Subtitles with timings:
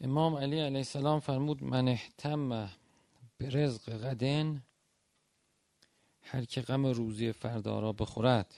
[0.00, 2.70] امام علی علیه السلام فرمود من احتم
[3.38, 4.62] به رزق غدن
[6.22, 8.54] هر که غم روزی فردا را بخورد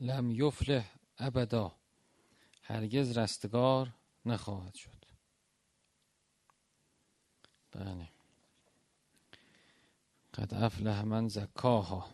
[0.00, 1.72] لم یفلح ابدا
[2.62, 3.94] هرگز رستگار
[4.26, 5.04] نخواهد شد.
[7.72, 8.08] بله.
[10.34, 12.10] قد افلح من زکاها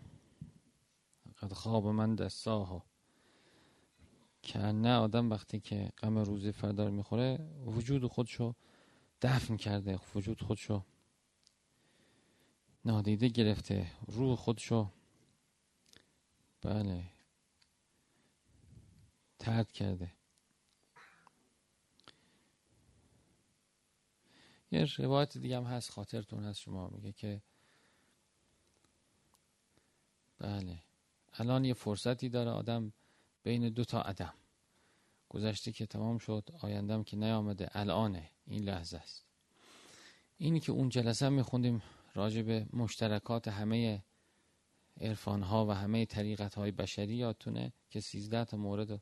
[1.39, 2.83] قد خواب من دستاها
[4.47, 8.55] که نه آدم وقتی که غم روزی فردا می‌خوره وجود خودشو
[9.23, 10.85] دفن کرده وجود خودشو
[12.85, 14.91] نادیده گرفته روح خودشو
[16.63, 17.05] بله
[19.39, 20.13] ترد کرده.
[24.71, 27.43] یه روایت دیگه هم هست خاطرتون هست شما میگه که
[30.39, 30.83] بله
[31.33, 32.93] الان یه فرصتی داره آدم
[33.47, 34.35] بین دو تا عدم.
[35.29, 37.69] گذشته که تمام شد آیندم که نیامده.
[37.73, 39.25] الانه این لحظه است.
[40.37, 41.83] اینی که اون جلسه میخوندیم
[42.15, 44.05] راجع به مشترکات همه
[45.01, 48.99] عرفان ها و همه طریقت های بشری یادتونه که 13 تا مورد و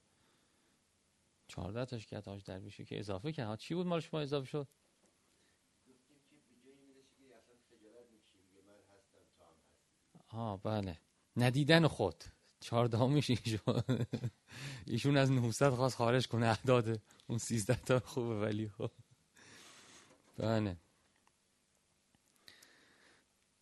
[1.49, 3.59] 14 تاش که در بشه که اضافه کرد.
[3.59, 4.69] چی بود مال شما اضافه شد؟
[10.29, 10.99] آه بله.
[11.37, 12.25] ندیدن خود.
[12.65, 13.83] چهاردهمیش ایشون.
[14.87, 16.47] ایشون از 900 خواست خارج کنه.
[16.47, 18.91] اعداد اون 13 تا خوبه ولی خب.
[20.39, 20.77] بله.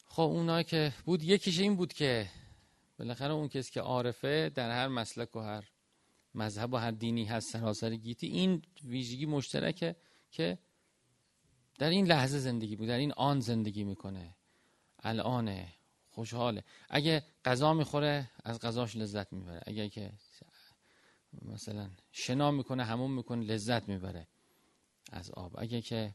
[0.06, 2.30] خب اونایی که بود یکیش این بود که
[2.98, 5.64] بالاخره اون کسی که عارفه در هر مسلک و هر
[6.34, 9.96] مذهب و هر دینی هست سراسر گیتی این ویژگی مشترکه
[10.30, 10.58] که
[11.78, 14.36] در این لحظه زندگی بود در این آن زندگی می‌کنه.
[14.98, 15.81] الانه
[16.12, 16.64] خوشحاله.
[16.90, 19.60] اگه غذا می‌خوره از غذاش لذت می‌بره.
[19.66, 20.12] اگه که
[21.42, 24.26] مثلا شنا می‌کنه همون می‌کنه لذت می‌بره
[25.12, 25.54] از آب.
[25.58, 26.14] اگه که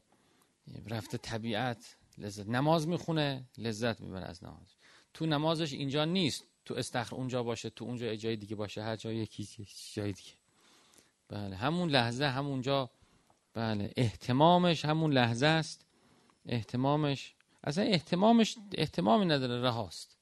[0.86, 4.74] رفته طبیعت لذت نماز می‌خونه لذت می‌بره از نماز.
[5.14, 6.44] تو نمازش اینجا نیست.
[6.64, 10.32] تو استخر اونجا باشه تو اونجا جای دیگه باشه هر جای یکی جای دیگه.
[11.28, 12.90] بله همون لحظه همونجا
[13.54, 15.84] بله احتمامش همون لحظه است.
[16.46, 17.34] احتمامش
[17.64, 20.18] اصلا احتمامش احتمامی نداره رهاست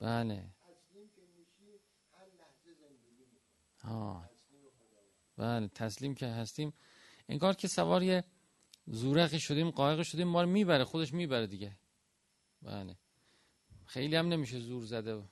[0.00, 0.50] بله.
[3.82, 4.30] ها
[5.36, 6.74] بله تسلیم که هستیم.
[7.28, 8.24] انگار که سوار یه
[8.86, 11.76] زورقی شدیم قایق شدیم ما رو می‌بره خودش می‌بره دیگه.
[12.62, 12.96] بله.
[13.86, 15.22] خیلی هم نمیشه زور زده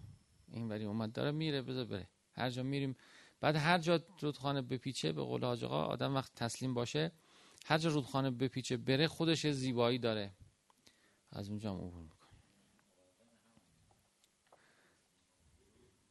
[0.53, 1.13] این وری اومد.
[1.13, 2.09] داره میره بذار بره.
[2.33, 2.97] هر جا میریم.
[3.41, 7.13] بعد هر جا رودخانه بپیچه به قول حاج آقا آدم وقت تسلیم باشه
[7.67, 10.33] هر جا رودخانه بپیچه بره خودش زیبایی داره.
[11.31, 12.19] از اونجا هم عبور می‌کنه.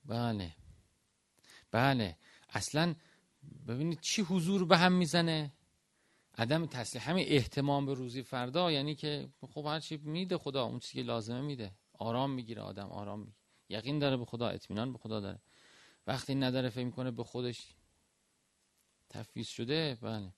[0.06, 0.56] بله.
[1.72, 2.18] بله.
[2.50, 2.96] اصلا
[3.68, 5.54] ببینید چی حضور به هم می‌زنه.
[6.38, 10.80] عدم تسلیم همین احتمام به روزی فردا یعنی که خب هر چی میده خدا اون
[10.80, 11.72] چیزی که لازمه میده.
[12.02, 13.38] آرام می‌گیره آدم آرام می‌گیره.
[13.70, 15.40] یقین داره به خدا اطمینان به خدا داره.
[16.08, 17.76] وقتی نداره فکر می‌کنه به خودش
[19.10, 20.34] تفویض شده بله.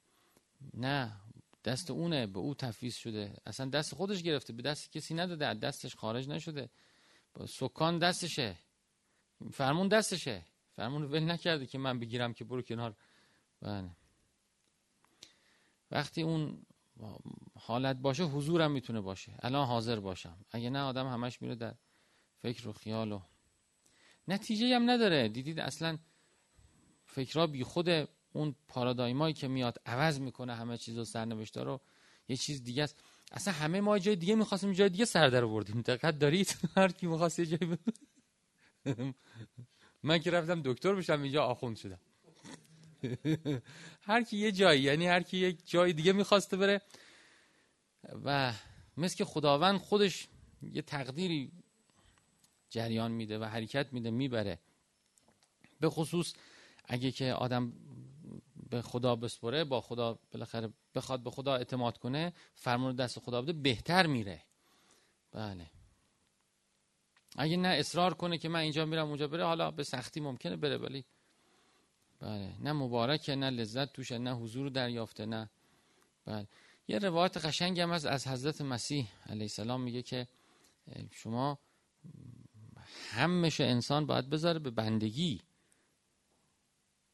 [0.73, 1.21] نه
[1.63, 3.35] دست اونه به او تفویض شده.
[3.45, 6.69] اصلا دست خودش گرفته به دست کسی نداده دستش خارج نشده.
[7.33, 8.55] با سکان دستشه.
[9.51, 10.45] فرمون دستشه.
[10.75, 12.95] فرمون ول نکرده که من بگیرم که برو کنار.
[13.61, 13.89] بله.
[15.91, 16.65] وقتی اون
[17.59, 19.35] حالت باشه حضورم می‌تونه باشه.
[19.39, 20.37] الان حاضر باشم.
[20.51, 21.73] اگه نه آدم همش میره در
[22.41, 23.21] فکر و خیال و
[24.27, 25.29] نتیجه هم نداره.
[25.29, 25.97] دیدید اصلا
[27.05, 27.89] فکرها بی خود
[28.33, 31.81] اون پارادایمایی که میاد عوض می‌کنه همه چیز و سرنوشته رو.
[32.27, 33.03] یه چیز دیگه است.
[33.31, 37.07] اصلا همه ما جای دیگه می‌خواستیم جای دیگه سر در بردیم دقت دارید؟ هر کی
[37.07, 37.77] می‌خواست یه جای
[40.03, 41.99] من که رفتم دکتر بشم اینجا آخوند شدم.
[44.09, 46.81] هر کی یه جایی یعنی هر کی یک جای دیگه می‌خواسته بره
[48.25, 48.53] و
[48.97, 50.27] مثل که خداوند خودش
[50.61, 51.51] یه تقدیری
[52.69, 54.59] جریان میده و حرکت میده می‌بره.
[55.79, 56.33] به خصوص
[56.85, 57.73] اگه که آدم
[58.69, 63.53] به خدا بسپره با خدا بالاخره بخواد به خدا اعتماد کنه فرمان دست خدا بده
[63.53, 64.41] بهتر میره.
[65.31, 65.71] بله.
[67.37, 70.77] اگه نه اصرار کنه که من اینجا میرم اونجا بره حالا به سختی ممکنه بره
[70.77, 71.05] ولی
[72.23, 72.53] بله.
[72.59, 75.49] نه مبارکه نه لذت توشه نه حضور دریافته نه.
[76.25, 76.47] بله.
[76.87, 80.27] یه روایت قشنگ هم از از حضرت مسیح علیه السلام میگه که
[81.11, 81.59] شما
[83.11, 85.41] همش انسان باید بذاره به بندگی.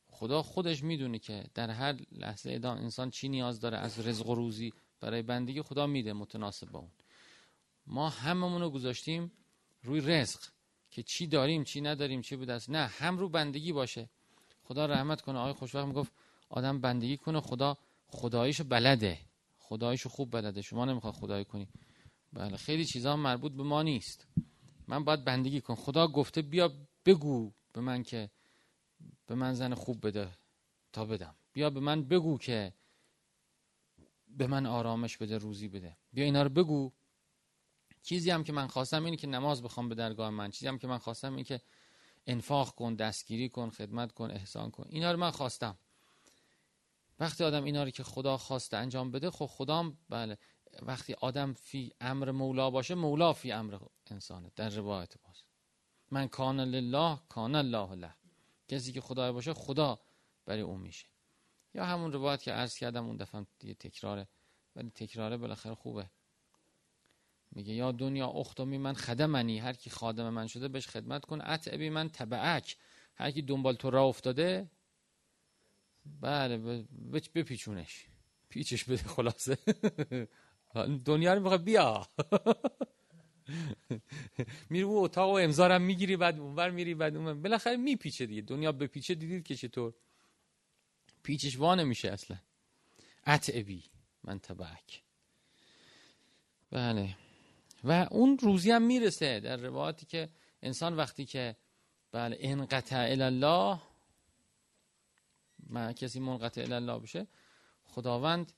[0.07, 4.35] خدا خودش می‌دونه که در هر لحظه ادام انسان چی نیاز داره از رزق و
[4.35, 6.91] روزی برای بندگی خدا میده متناسب با اون.
[7.87, 9.31] ما هممون رو گذاشتیم
[9.83, 10.39] روی رزق
[10.91, 14.09] که چی داریم چی نداریم چی بود نه هم رو بندگی باشه.
[14.69, 15.39] خدا رحمت کنه.
[15.39, 16.11] آقای خوشوقت می‌گفت
[16.49, 17.77] آدم بندگی کنه خدا
[18.07, 19.19] خداییشو بلده.
[19.59, 20.61] خداییشو خوب بلده.
[20.61, 21.67] شما نمی‌خواد خدایی کنی.
[22.33, 24.27] بله خیلی چیزا مربوط به ما نیست.
[24.87, 25.75] من باید بندگی کنم.
[25.75, 26.71] خدا گفته بیا
[27.05, 28.29] بگو به من که
[29.25, 30.29] به من زن خوب بده
[30.93, 31.35] تا بدم.
[31.53, 32.73] بیا به من بگو که
[34.27, 35.97] به من آرامش بده روزی بده.
[36.13, 36.91] بیا اینا رو بگو.
[38.01, 40.51] چیزی هم که من خواستم اینه که نماز بخوام به درگاه من.
[40.51, 41.61] چیزی هم که من خواستم اینه که
[42.27, 44.85] انفاق کن دستگیری کن خدمت کن احسان کن.
[44.89, 45.77] اینا رو من خواستم.
[47.19, 50.37] وقتی آدم اینا رو که خدا خواسته انجام بده خب خدا بله.
[50.81, 53.77] وقتی آدم فی امر مولا باشه مولا فی امر
[54.07, 54.51] انسانه.
[54.55, 55.43] در روایت باز
[56.11, 58.15] من کان لله کان الله له.
[58.67, 59.99] کسی که خدای باشه خدا
[60.45, 61.07] برای اون میشه.
[61.73, 64.27] یا همون روایت که عرض کردم اون دفعه دیگه تکراره.
[64.75, 66.09] ولی تکراره بالاخره خوبه.
[67.51, 71.41] میگه یا دنیا اختمی من خدمنی هر کی خادم من شده بهش خدمت کن.
[71.41, 72.77] اتعبی من تبعک.
[73.15, 74.69] هر کی دنبال تو راه افتاده
[76.21, 76.57] بله
[77.35, 78.05] بپیچونش.
[78.49, 79.57] پیچش بده خلاصه.
[81.05, 81.99] دنیا رو می‌خواد بیا.
[84.69, 88.41] میری او اتاق و امضارم می‌گیری بعد اونور میری بعد اون بالاخره میپیچه دیگه.
[88.41, 89.93] دنیا بپیچه دیدید که چطور؟
[91.23, 92.37] پیچش وانه میشه اصلا.
[93.27, 93.83] اتعبی
[94.23, 95.03] من تبعک.
[96.71, 97.15] بله.
[97.83, 100.29] و اون روزی هم می‌رسه در روایاتی که
[100.61, 101.55] انسان وقتی که
[102.11, 103.79] بله انقطع الله
[105.67, 107.27] ما کسی منقطع الله بشه
[107.83, 108.53] خداوند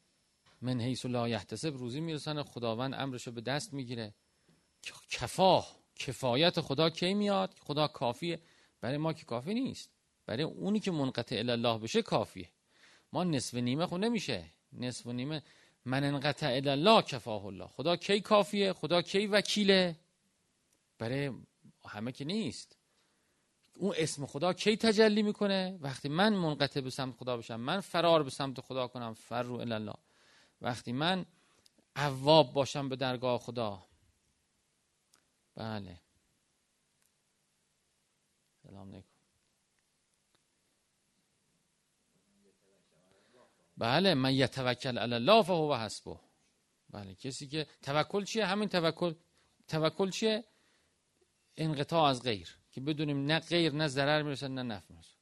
[0.62, 4.14] من حیث لا یحتسب روزی می‌رسن خداوند امرشو به دست می‌گیره.
[5.10, 5.66] کفا
[5.96, 8.40] کفایت خدا کی میاد؟ خدا کافیه.
[8.82, 9.90] برای ما که کافی نیست.
[10.26, 12.50] برای اونی که منقطع الله بشه کافیه.
[13.14, 14.46] ما نصف نیمه خب نمیشه.
[14.74, 15.44] نصف نیمه
[15.86, 17.68] من انقطع الله کفاه الله.
[17.68, 20.00] خدا کی کافیه؟ خدا کی وکیله؟
[21.00, 21.32] برای
[21.90, 22.78] همه که نیست.
[23.76, 28.24] اون اسم خدا کی تجلی می‌کنه؟ وقتی من منقطع به سمت خدا بشم من فرار
[28.24, 29.96] به سمت خدا کنم فرو الله.
[30.62, 31.26] وقتی من
[31.96, 33.86] عواب باشم به درگاه خدا.
[35.56, 36.02] بله.
[38.64, 39.11] سلام علیکم.
[43.82, 46.20] بله من یتوکل علی الله فهو حسبه.
[46.90, 49.14] بله کسی که توکل چیه؟ همین توکل
[49.68, 50.44] توکل چیه؟
[51.58, 55.16] انقطاع از غیر که بدونیم نه غیر نه ضرر می‌رسه نه نفع می‌رسه.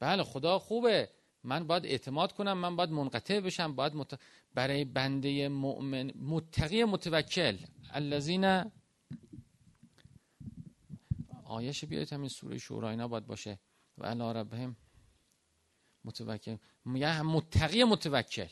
[0.00, 1.08] بله خدا خوبه.
[1.44, 4.20] من باید اعتماد کنم من باید منقطع بشم باید مت...
[4.54, 7.56] برای بنده مؤمن متقی متوکل.
[7.90, 8.64] الذین
[11.44, 13.58] آیش بیاید همین سوره شورا اینا باید باشه.
[13.98, 14.76] و علی ربهم
[16.04, 16.56] متوکل.
[16.84, 18.48] میگه متقی متوکل.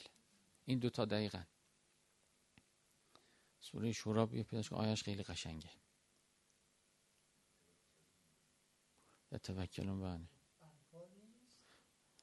[0.65, 1.43] این دوتا دقیقا.
[3.61, 5.71] سوره شورا بیا پیداش آیش خیلی قشنگه.
[9.43, 10.29] توکلون بله.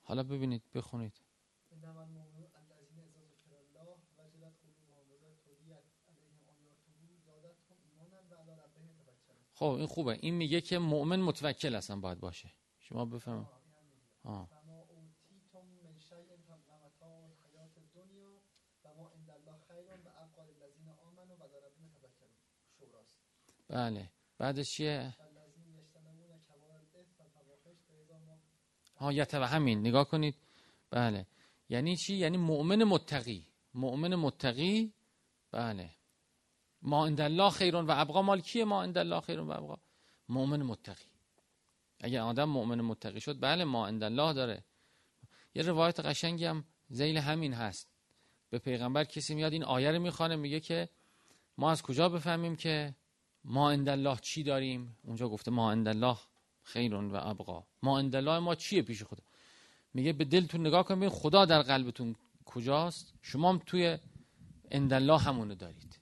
[0.03, 1.21] حالا ببینید بخونید.
[9.53, 10.17] خب این خوبه.
[10.21, 12.53] این میگه که مؤمن متوکل اصلا باید باشه.
[12.79, 13.49] شما بفهم
[14.23, 14.56] آه.
[23.69, 24.09] بله.
[24.37, 25.15] بعدش چیه؟
[28.99, 29.79] ها و همین.
[29.79, 30.35] نگاه کنید.
[30.91, 31.27] بله.
[31.69, 33.47] یعنی چی؟ یعنی مؤمن متقی.
[33.73, 34.93] مؤمن متقی؟
[35.51, 35.89] بله.
[36.81, 38.21] ما عند الله خیرون و ابقا.
[38.21, 39.77] مال کیه ما عند الله خیرون و ابقا؟
[40.29, 41.05] مؤمن متقی.
[41.99, 44.63] اگر آدم مؤمن متقی شد بله ما عند الله داره.
[45.55, 47.87] یه روایت قشنگی هم زیل همین هست.
[48.49, 50.89] به پیغمبر کسی میاد این آیه رو می‌خوانه میگه که
[51.57, 52.95] ما از کجا بفهمیم که
[53.47, 56.17] ما عند الله چی داریم؟ اونجا گفته ما عند الله
[56.63, 57.63] خیرون و ابقا.
[57.83, 59.23] ما الله ما چیه پیش خدا؟
[59.93, 63.97] میگه به دلتون نگاه کنید خدا در قلبتون کجاست؟ شما هم توی
[64.71, 65.99] الله همونو دارید.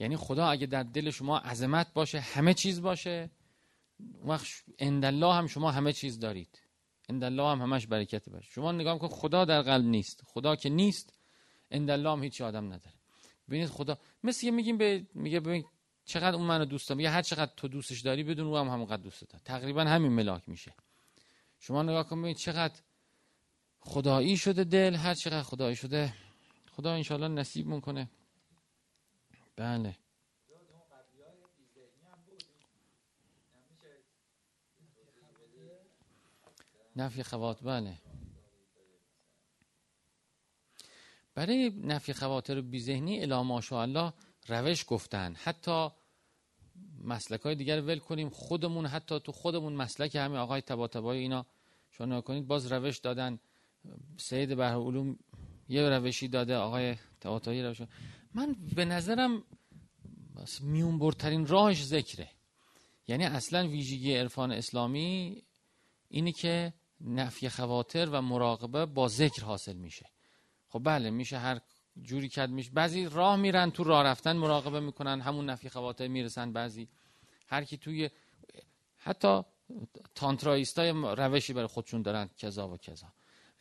[0.00, 3.30] یعنی خدا اگه در دل شما عظمت باشه همه چیز باشه
[4.24, 4.46] وقت
[4.80, 6.60] الله هم شما همه چیز دارید.
[7.10, 10.22] الله هم همش برکت باشه شما نگاه کن خدا در قلب نیست.
[10.26, 11.12] خدا که نیست
[11.72, 12.94] الله هم هیچ آدم نداره.
[13.48, 15.64] ببینید خدا مثل میگیم به میگه ببین
[16.08, 19.02] چقدر اون منو دوست دارم یا هر چقدر تو دوستش داری بدون او هم همونقدر
[19.02, 19.44] دوست داره.
[19.44, 20.74] تقریبا همین ملاک میشه.
[21.58, 22.80] شما نگاه کن ببین چقدر
[23.80, 26.14] خدایی شده دل هر چقدر خدایی شده.
[26.70, 28.10] خدا انشالله نصیب می‌کنه
[29.56, 29.96] بله.
[36.96, 37.98] نفی خوات بله.
[41.34, 44.12] برای نفی خواتر بی ذهنی الا ماشاءالله
[44.48, 45.34] روش گفتن.
[45.34, 45.90] حتی
[47.04, 48.30] مسلک های دیگر ول کنیم.
[48.30, 51.46] خودمون حتی تو خودمون مسلک همین آقای تبا اینا.
[51.90, 53.38] شما کنید باز روش دادن.
[54.16, 55.18] سید بحر علوم
[55.68, 57.80] یه روشی داده آقای تبا روش.
[58.34, 59.42] من به نظرم
[60.60, 62.30] میون برترین راهش ذکره.
[63.08, 65.42] یعنی اصلا ویژگی عرفان اسلامی
[66.08, 70.06] اینی که نفی خواتر و مراقبه با ذکر حاصل میشه.
[70.68, 71.60] خب بله میشه هر
[72.02, 72.70] جوری کد میشه.
[72.70, 76.88] بعضی راه میرن تو راه رفتن مراقبه می‌کنن همون نفی خواتر می‌رسن بعضی.
[77.46, 78.10] هر کی توی
[78.96, 79.42] حتی
[80.14, 83.06] تانترایستای روشی برای خودشون دارن کذا و کذا.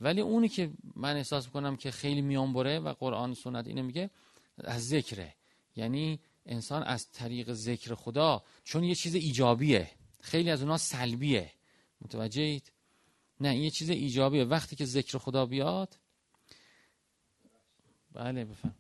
[0.02, 4.10] ولی اونی که من احساس می‌کنم که خیلی میان بره و قرآن سنت اینو میگه
[4.58, 5.36] از ذکره.
[5.76, 9.92] یعنی انسان از طریق ذکر خدا چون یه چیز ایجابیه.
[10.22, 11.52] خیلی از اونها سلبیه.
[12.02, 12.72] متوجهید
[13.40, 14.44] نه یه چیز ایجابیه.
[14.44, 15.98] وقتی که ذکر خدا بیاد
[18.18, 18.76] بله بفهم.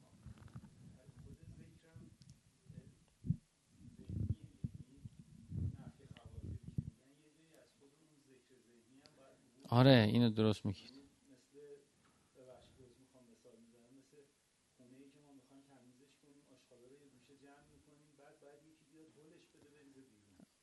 [9.70, 11.00] آره اینو درست میگید.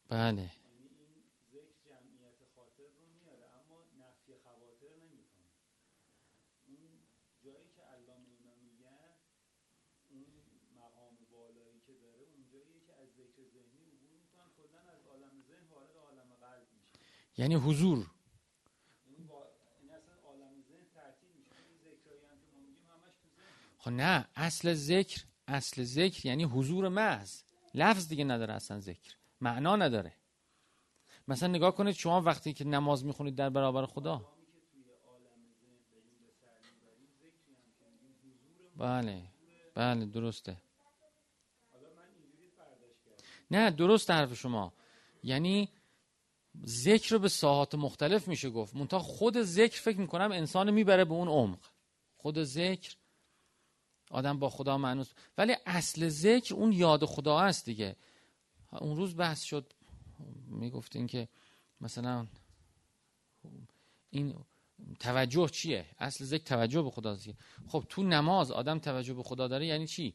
[0.09, 0.51] بله.
[17.37, 18.11] یعنی حضور.
[23.79, 27.43] خب نه اصل ذکر اصل ذکر یعنی حضور محض.
[27.75, 29.15] لفظ دیگه نداره اصلا ذکر.
[29.41, 30.13] معنا نداره.
[31.29, 34.35] مثلا نگاه کنید شما وقتی که نماز می‌خونید در برابر خدا.
[38.77, 39.23] بله
[39.75, 40.57] بله درسته.
[43.51, 44.73] نه درست حرف شما.
[45.23, 45.69] یعنی
[46.67, 48.77] ذکر به ساحات مختلف میشه گفت.
[48.77, 51.59] منتها خود ذکر فکر می‌کنم انسان می‌بره به اون عمق.
[52.17, 52.97] خود ذکر
[54.11, 55.13] آدم با خدا معنوس.
[55.39, 57.97] ولی اصل ذکر اون یاد خدا است دیگه.
[58.73, 59.73] اون روز بحث شد
[60.47, 61.29] می‌گفتین که
[61.81, 62.27] مثلا
[64.11, 64.35] این
[65.01, 67.35] توجه چیه؟ اصل ذکر توجه به خدا دیگه
[67.69, 70.15] خب تو نماز آدم توجه به خدا داره یعنی چی؟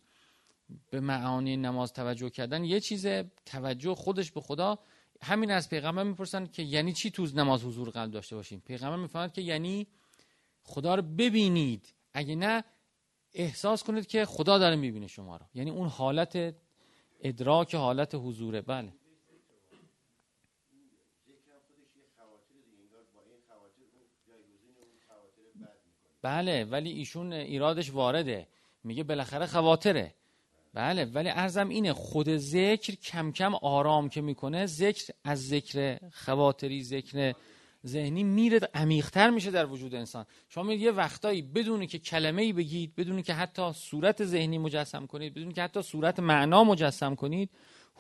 [0.89, 3.08] به معانی نماز توجه کردن یه چیز
[3.46, 4.79] توجه خودش به خدا
[5.21, 9.33] همین از پیغمبر می‌پرسن که یعنی چی تو نماز حضور قلب داشته باشیم پیغمبر می‌فهمد
[9.33, 9.88] که یعنی
[10.63, 11.93] خدا رو ببینید.
[12.13, 12.63] اگه نه
[13.33, 15.45] احساس کنید که خدا داره می‌بینه شما رو.
[15.53, 16.55] یعنی اون حالت
[17.21, 18.61] ادراک حالت حضوره.
[18.61, 18.93] بله.
[26.21, 28.47] بله ولی ایشون ایرادش وارده.
[28.83, 30.15] میگه بالاخره خواتره.
[30.73, 36.83] بله ولی ارزم اینه خود ذکر کم کم آرام که می‌کنه ذکر از ذکر خواتری
[36.83, 37.33] ذکر
[37.85, 40.25] ذهنی میره عمیقتر میشه در وجود انسان.
[40.49, 45.05] شما میگید یه وقتایی بدونی که کلمه ای بگید بدونی که حتی صورت ذهنی مجسم
[45.05, 47.49] کنید بدونی که حتی صورت معنا مجسم کنید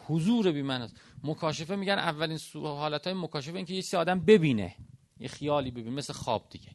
[0.07, 0.95] حضور بی است.
[1.23, 4.75] مکاشفه میگن اولین حالت های مکاشفه این که یه آدم ببینه
[5.19, 6.69] یه خیالی ببینه مثل خواب دیگه.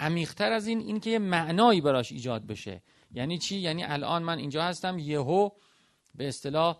[0.00, 2.82] عمیقتر از این این که یه معنایی براش ایجاد بشه.
[3.16, 5.50] یعنی چی؟ یعنی الان من اینجا هستم یهو
[6.14, 6.78] به اصطلاح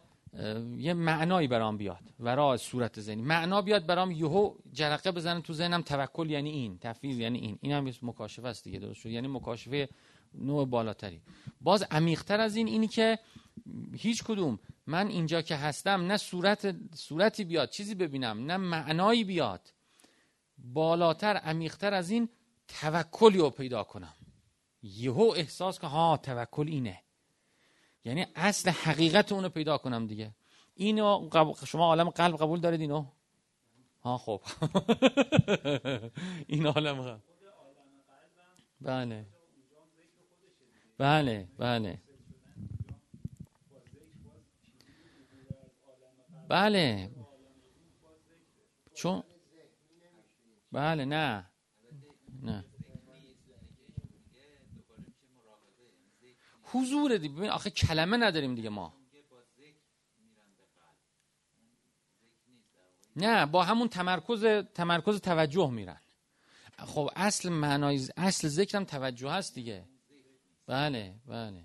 [0.77, 3.23] یه معنایی برام بیاد ورا صورت ذهنی.
[3.23, 7.59] معنا بیاد برام یهو جرقه بزنه تو ذهنم توکل یعنی این تفویض یعنی این.
[7.63, 9.89] این هم مکاشفه است دیگه درست شد؟ یعنی مکاشفه
[10.35, 11.21] نوع بالاتری.
[11.61, 13.19] باز عمیقتر از این اینی که
[13.99, 19.73] هیچ کدوم من اینجا که هستم نه صورت صورتی بیاد چیزی ببینم نه معنایی بیاد
[20.59, 22.29] بالاتر عمیقتر از این
[22.69, 24.15] توکلی رو پیدا کنم.
[24.87, 27.03] یهو احساس که ها توکل اینه.
[28.05, 30.35] یعنی اصل حقیقت اونو پیدا کنم دیگه.
[30.75, 31.31] اینو
[31.67, 33.07] شما عالم قلب قبول دارید اینو؟
[34.03, 34.43] ها خب.
[36.47, 37.23] این عالم قلب.
[38.81, 39.27] بله.
[40.99, 42.03] بله بله.
[46.49, 47.11] بله.
[48.95, 49.23] چون
[50.73, 51.51] بله نه.
[52.43, 52.65] نه.
[56.73, 57.29] حضور دی.
[57.29, 58.95] ببین آخه کلمه نداریم دیگه ما.
[63.17, 64.45] نه با همون تمرکز
[64.75, 66.01] تمرکز توجه میرن.
[66.79, 69.85] خب اصل معنای اصل ذکرم توجه هست دیگه.
[70.67, 71.65] بله بله.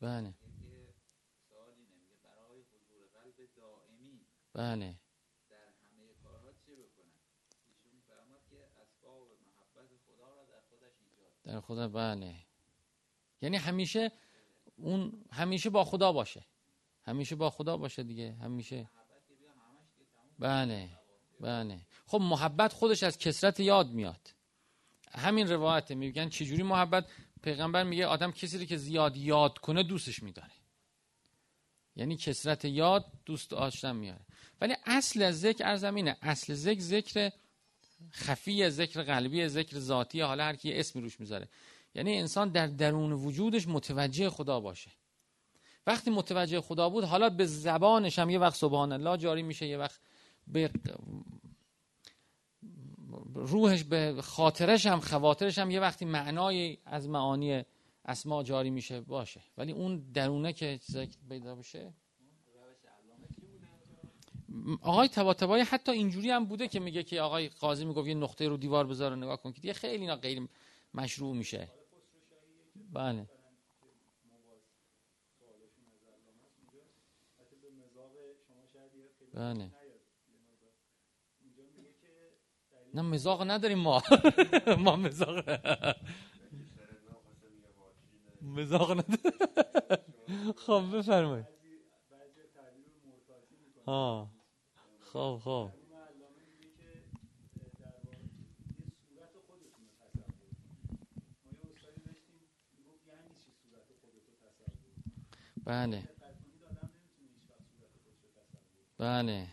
[0.00, 0.34] بله.
[4.54, 4.99] بله.
[11.50, 12.34] در خدا بله.
[13.42, 14.12] یعنی همیشه
[14.76, 16.44] اون همیشه با خدا باشه.
[17.02, 18.32] همیشه با خدا باشه دیگه.
[18.32, 18.90] همیشه
[20.38, 20.88] بله
[21.40, 21.80] بله.
[22.06, 24.34] خب محبت خودش از کسرت یاد میاد.
[25.12, 27.06] همین روایت میگن چجوری محبت؟
[27.42, 30.52] پیغمبر میگه آدم کسی رو که زیاد یاد کنه دوستش میداره.
[31.96, 34.26] یعنی کسرت یاد دوست داشتن میاره.
[34.60, 37.30] ولی اصل ذکر ارزمینه اصل ذکر ذکر
[38.12, 41.48] خفی ذکر قلبی ذکر ذاتی حالا هر کی اسمی روش می‌ذاره.
[41.94, 44.90] یعنی انسان در درون وجودش متوجه خدا باشه.
[45.86, 49.78] وقتی متوجه خدا بود حالا به زبانش هم یه وقت سبحان الله جاری میشه یه
[49.78, 50.00] وقت
[50.46, 50.70] به
[53.34, 57.64] روحش به خاطرش هم خواترش هم یه وقتی معنای از معانی
[58.04, 59.40] اسما جاری میشه باشه.
[59.58, 61.92] ولی اون درونه که ذکر پیدا بشه
[64.82, 68.56] آقای تباتبایی حتی اینجوری هم بوده که میگه که آقای قاضی می‌گفت یه نقطه رو
[68.56, 70.48] دیوار بذار نگاه کن که دیگه خیلی اینا غیر
[70.94, 71.72] مشروع میشه.
[72.92, 73.26] بله.
[79.34, 79.70] بله.
[82.94, 84.02] نه مزاق نداریم ما.
[84.84, 85.44] ما مزاق
[88.42, 89.32] مزاق نداریم.
[90.66, 91.46] خب بفرمایید.
[93.86, 94.39] ها
[95.12, 95.70] خب خب.
[105.64, 106.08] بله.
[108.98, 109.48] بله.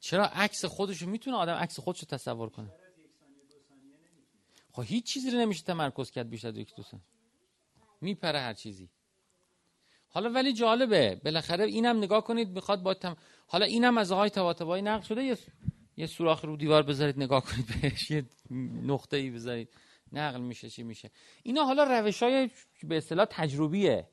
[0.00, 2.72] چرا عکس خودشو می‌تونه آدم عکس خودشو تصور کنه؟
[4.72, 6.82] خب هیچ چیزی رو نمیشه تمرکز کرد بیشتر یک دو
[8.00, 8.88] میپره هر چیزی.
[10.08, 11.20] حالا ولی جالبه.
[11.24, 13.16] بالاخره اینم نگاه کنید می‌خواد با تم...
[13.46, 15.24] حالا اینم از آقای تواتبایی نقل شده.
[15.24, 15.38] یه
[15.96, 18.10] یه سوراخ رو دیوار بذارید نگاه کنید بهش.
[18.10, 18.24] یه
[18.82, 19.68] نقطه ای بذارید.
[20.12, 21.10] نقل میشه چی میشه.
[21.42, 22.50] اینا حالا روش های
[22.82, 24.06] به اصطلاح تجربیه.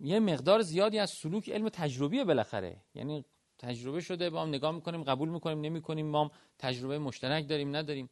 [0.00, 2.76] یه مقدار زیادی از سلوک علم تجربیه بالاخره.
[2.94, 3.24] یعنی
[3.58, 8.10] تجربه شده با هم نگاه می‌کنیم قبول می‌کنیم نمی‌کنیم ما هم تجربه مشترک داریم نداریم.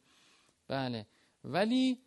[0.67, 1.05] بله.
[1.43, 1.99] ولی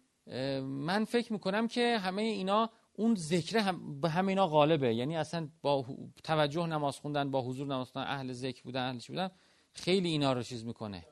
[0.62, 4.94] من فکر می‌کنم که همه اینا اون ذکر هم به همه اینا غالبه.
[4.94, 5.86] یعنی اصلا با
[6.24, 9.30] توجه نماز خوندن با حضور نماز خوندن اهل ذکر بودن اهل بودن
[9.72, 11.06] خیلی اینا رو چیز می‌کنه.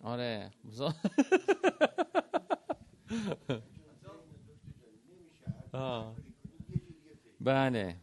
[0.00, 0.50] آره.
[7.40, 7.96] بله.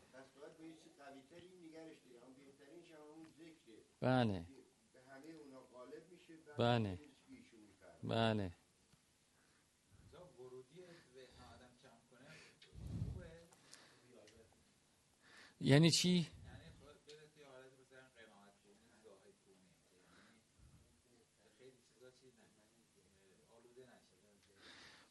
[4.02, 4.46] بله.
[6.58, 7.00] بله.
[8.04, 8.59] بله.
[15.62, 16.28] یعنی چی؟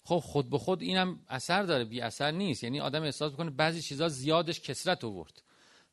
[0.02, 2.64] خب خود به خود اینم اثر داره بی اثر نیست.
[2.64, 5.42] یعنی آدم احساس می‌کنه بعضی چیزا زیادش کسرت آورد.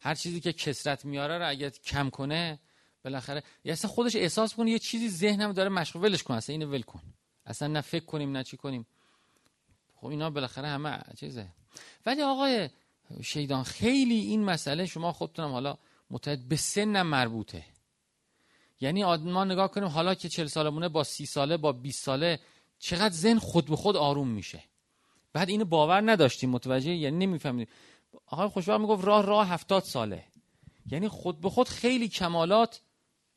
[0.02, 2.60] هر چیزی که کسرت میاره رو اگه کم کنه
[3.04, 6.82] بالاخره یا اصلا خودش احساس کنه یه چیزی ذهنم داره مشغول ولش اصلا اینو ول
[6.82, 7.02] کن.
[7.46, 8.88] اصلا نه فکر کنیم نه چی کنیم.
[9.96, 11.48] خب اینا بالاخره همه چیزه.
[12.06, 12.70] ولی آقای
[13.24, 15.78] شیدان خیلی این مسئله شما خودتونم حالا
[16.10, 17.64] متحد به سنم مربوطه.
[18.82, 22.40] یعنی ما نگاه کنیم حالا که چل ساله مونه با سی ساله با 20 ساله
[22.80, 24.64] چقدر ذهن خود به خود آروم میشه.
[25.34, 27.70] بعد اینو باور نداشتیم متوجه؟ یعنی نمی‌فهمید
[28.26, 30.24] آقای خوشبخت می‌گفت راه راه هفتاد ساله.
[30.92, 32.82] یعنی خود به خود خیلی کمالات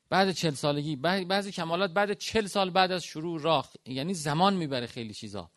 [0.09, 3.69] بعد چل سالگی بعضی کمالات بعد چل سال بعد از شروع راه.
[3.85, 5.51] یعنی زمان می‌بره خیلی چیزا.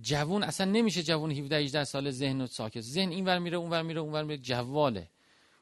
[0.00, 2.80] جوون اصلا نمیشه جوون 17 18 ساله ذهن و ساکت.
[2.80, 4.38] ذهن اینور میره اونور میره اونور میره.
[4.38, 5.10] جواله.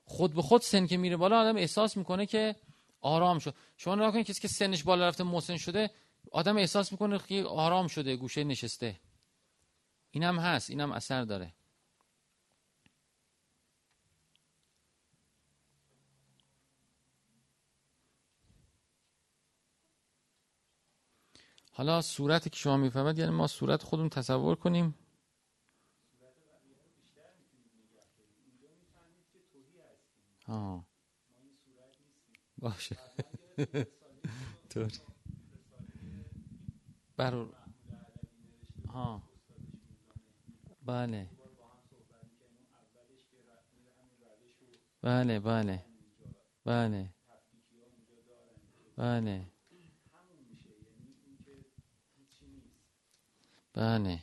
[0.05, 2.57] خود به خود سن که میره بالا آدم احساس می‌کنه که
[3.01, 3.55] آرام شد.
[3.77, 5.91] شما نگاه کنید کسی که سنش بالا رفته مسن شده
[6.33, 9.01] آدم احساس می‌کنه که آرام شده گوشه نشسته.
[10.11, 11.53] اینم هست اینم اثر داره.
[21.77, 24.95] حالا صورتی که شما می‌فهمد یعنی ما صورت خودمون تصور کنیم.
[30.47, 30.87] ها
[32.59, 32.97] باشه.
[37.17, 37.47] بر
[38.89, 39.23] ها
[40.83, 41.31] بله.
[45.03, 45.85] بله بله.
[46.65, 47.15] بله.
[48.97, 49.54] بله.
[53.75, 54.19] بله.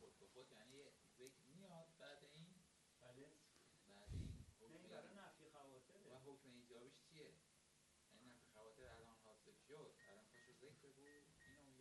[0.00, 0.69] خود به خود یعنی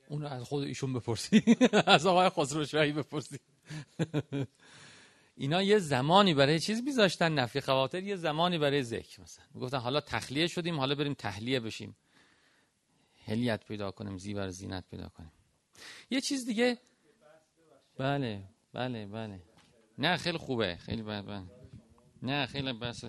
[0.09, 1.43] اون از خود ایشون بپرسی.
[1.85, 3.39] از آقای خسرو شاهی بپرسی.
[5.37, 9.45] اینا یه زمانی برای چیز میذاشتن نفی خواطر یه زمانی برای ذکر مثلا.
[9.61, 11.97] گفتن حالا تخلیه شدیم حالا بریم تحلیه بشیم.
[13.25, 15.31] هلیت پیدا کنیم زیور زینت پیدا کنیم.
[16.09, 16.77] یه چیز دیگه.
[17.97, 18.43] بله
[18.73, 19.41] بله بله.
[19.97, 20.75] نه خیلی خوبه.
[20.75, 21.43] خیلی بله
[22.21, 23.03] نه خیلی بس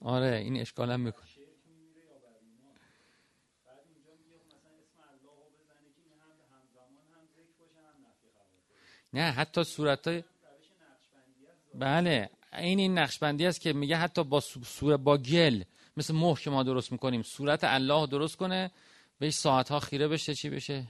[0.00, 1.24] آره این اشکال هم می‌کنه.
[9.12, 10.24] نه حتی صورت های
[11.74, 15.62] بله این این نقشبندی است که میگه حتی با صورت با گل
[15.96, 18.70] مثل مهر که ما درست می‌کنیم صورت الله درست کنه
[19.18, 20.86] بهش ساعت ها خیره بشه چی بشه؟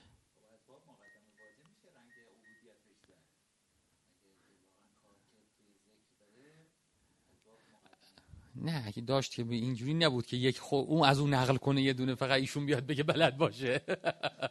[8.60, 10.76] نه اگه داشت که اینجوری نبود که یک خو...
[10.76, 13.80] اون از اون نقل کنه یه دونه فقط ایشون بیاد بگه بلد باشه.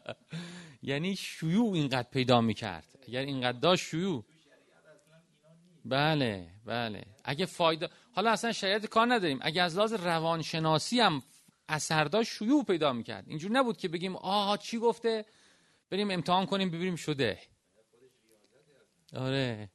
[0.84, 2.86] یعنی شیوع اینقدر پیدا می‌کرد.
[3.08, 4.26] اگر اینقدر داشت شیوع.
[5.86, 7.06] بله بله.
[7.24, 9.40] اگه فایده حالا اصلا شریعت کار نداریم.
[9.42, 11.24] اگه از لحاظ روانشناسی هم
[11.70, 13.26] اثر داشت شیوع پیدا می‌کرد.
[13.28, 15.26] اینجور نبود که بگیم آها چی گفته؟
[15.90, 17.40] بریم امتحان کنیم ببینیم شده.
[19.16, 19.70] آره.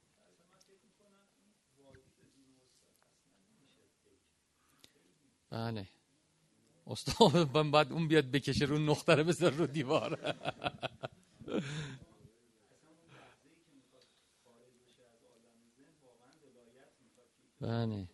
[5.55, 5.87] بله.
[6.87, 10.35] استاد بعد اون بیاد بکشه رو نقطه رو بذار رو دیوار.
[17.61, 18.09] بله.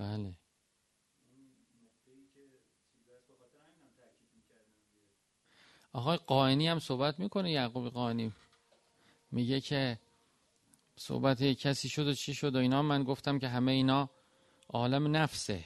[0.00, 0.34] بله.
[5.92, 8.32] آقای قائنی هم صحبت می‌کنه یعقوب قائنی.
[9.32, 9.98] میگه که
[10.96, 12.82] صحبت کسی شد و چی شد و اینا.
[12.82, 14.10] من گفتم که همه اینا
[14.68, 15.64] عالم نفسه.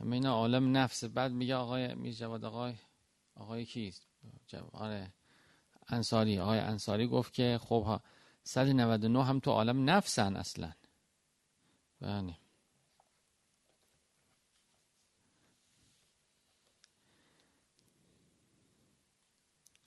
[0.00, 1.08] همه اینا عالم نفسه.
[1.08, 2.74] بعد میگه آقای میر جواد آقای
[3.34, 4.06] آقای کیست
[4.72, 5.12] آره.
[5.88, 6.38] انصاری.
[6.38, 8.00] آقای انصاری گفت که خب
[8.44, 10.72] 199 هم تو عالم نفسن اصلا.
[12.00, 12.45] بله.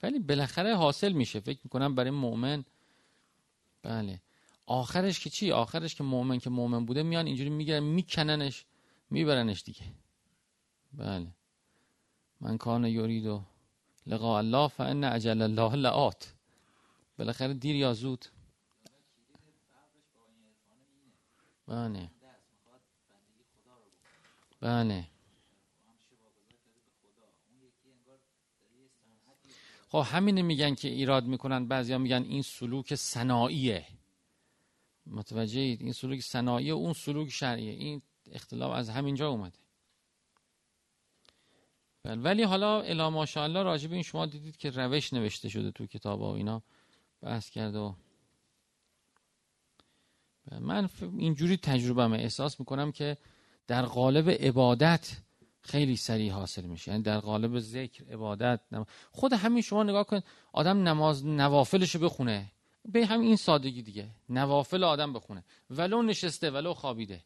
[0.02, 1.40] ولی بالاخره حاصل میشه.
[1.40, 2.64] فکر می‌کنم برای مؤمن
[3.82, 4.20] بله.
[4.66, 8.64] آخرش که چی؟ آخرش که مؤمن که مؤمن بوده میان اینجوری می‌گیرن میکننش
[9.10, 9.82] میبرنش دیگه.
[10.92, 11.26] بله.
[12.40, 13.42] من کان یورید و
[14.06, 16.34] لقاء الله فان اجل الله لآت.
[17.18, 18.26] بالاخره دیر یا زود
[21.66, 22.10] بله.
[24.60, 25.04] بله.
[29.92, 33.86] خب همین میگن که ایراد می‌کنن بعضیا میگن این سلوک صناعیه
[35.06, 37.72] متوجه اید؟ این سلوک صناعیه اون سلوک شرعیه.
[37.72, 39.58] این اختلاف از همینجا اومده.
[42.02, 46.20] بل ولی حالا الا ماشاءالله راجب این شما دیدید که روش نوشته شده تو کتاب
[46.20, 46.62] و اینا.
[47.22, 47.94] بحث کرده و
[50.60, 53.16] من اینجوری تجربه احساس می‌کنم که
[53.66, 55.16] در قالب عبادت
[55.62, 56.90] خیلی سریع حاصل میشه.
[56.90, 58.60] یعنی در قالب ذکر عبادت
[59.12, 60.20] خود همین شما نگاه کن
[60.52, 62.52] آدم نماز نوافلشو بخونه.
[62.84, 64.10] به همین این سادگی دیگه.
[64.28, 65.44] نوافل آدم بخونه.
[65.70, 67.22] ولو نشسته ولو خوابیده.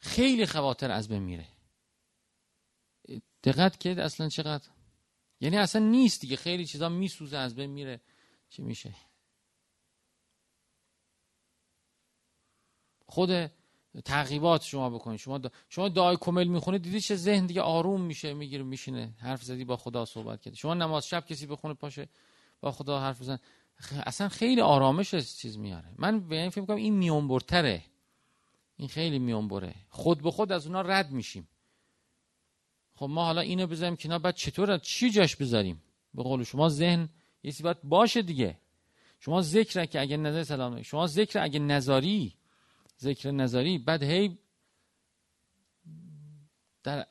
[0.00, 1.46] خیلی خواطر از بین میره.
[3.44, 4.68] دقت که اصلا چقدر.
[5.40, 6.36] یعنی اصلا نیست دیگه.
[6.36, 8.00] خیلی چیزا میسوزه از بین میره.
[8.48, 8.94] چی میشه؟
[13.06, 13.30] خود
[14.04, 15.50] تعقیبات شما بکنید شما دا...
[15.68, 19.14] شما دعای کمل می‌خونه دیدی چه ذهن دیگه آروم میشه می‌گیره میشینه.
[19.18, 22.08] حرف زدی با خدا صحبت کردی شما نماز شب کسی بخونه پاشه
[22.60, 23.38] با خدا حرف بزن.
[24.06, 25.88] اصلا خیلی آرامش چیز میاره.
[25.98, 27.82] من به این فکر می‌کنم این میونبرتره
[28.76, 31.48] این خیلی میونبره خود به خود از اونا رد میشیم.
[32.94, 35.82] خب ما حالا اینو بذاریم که بعد چطور چی جاش بذاریم؟
[36.14, 37.08] به قول شما ذهن
[37.42, 38.58] یه باید باشه دیگه.
[39.20, 42.34] شما ذکر که اگه نظر سلام شما ذکر اگه نظاری
[43.00, 44.38] ذکر نظری بعد هی
[46.82, 47.06] در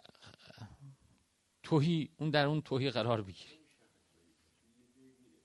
[1.63, 3.59] توهی اون در اون توهی قرار بگیری.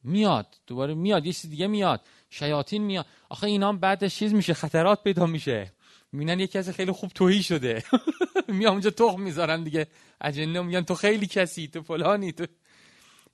[0.02, 2.00] میاد دوباره میاد یه چیز دیگه میاد.
[2.30, 5.72] شیاطین میان آخه اینا بعدش چیز میشه خطرات پیدا میشه.
[6.12, 7.84] می‌بینن یه کسی خیلی خوب توهی شده.
[8.48, 9.86] میان اونجا تخم می‌ذارن دیگه.
[10.20, 12.46] اجنه میگن تو خیلی کسی تو فلانی تو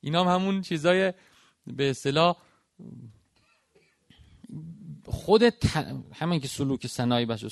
[0.01, 1.13] اینا هم همون چیزای
[1.67, 2.37] به اصطلاح
[5.11, 5.43] خود
[6.15, 7.49] همین که سلوک سنایی باشه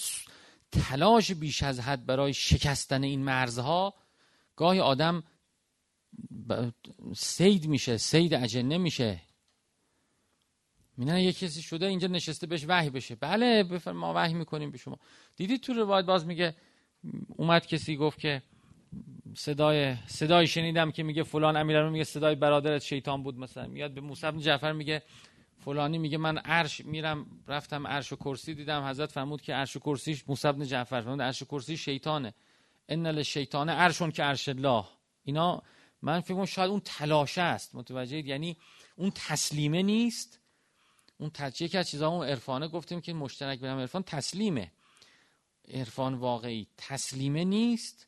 [0.73, 3.95] تلاش بیش از حد برای شکستن این مرزها
[4.57, 5.23] گاهی آدم
[7.17, 9.21] سید میشه سید اجنه میشه.
[10.97, 13.15] میدن یه کسی شده اینجا نشسته بهش وحی بشه.
[13.15, 14.99] بله بفر ما وحی می‌کنیم به شما.
[15.37, 16.55] دیدید تو روایت باز میگه
[17.29, 18.43] اومد کسی گفت که
[19.37, 23.67] صدای صدای شنیدم که میگه فلان امیرالمومنین میگه صدای برادرت شیطان بود مثلا.
[23.67, 25.03] میاد به موسی بن جعفر میگه
[25.59, 29.81] فلانی میگه من عرش میرم رفتم عرش و کرسی دیدم حضرت فرمود که عرش و
[29.81, 32.35] کرسیش موسی بن جعفر فرمود عرش و کرسی شیطانه.
[32.89, 34.85] ان الشیطان عرشون که عرش الله.
[35.25, 35.63] اینا
[36.03, 37.75] من فکر شاید اون تلاشه است.
[37.75, 38.57] متوجه یعنی
[38.97, 40.41] اون تسلیمه نیست.
[41.19, 44.73] اون تجیه که از چیزا اون عرفانه گفتیم که مشترک بینم عرفان تسلیمه.
[45.75, 48.07] عرفان واقعی تسلیمه نیست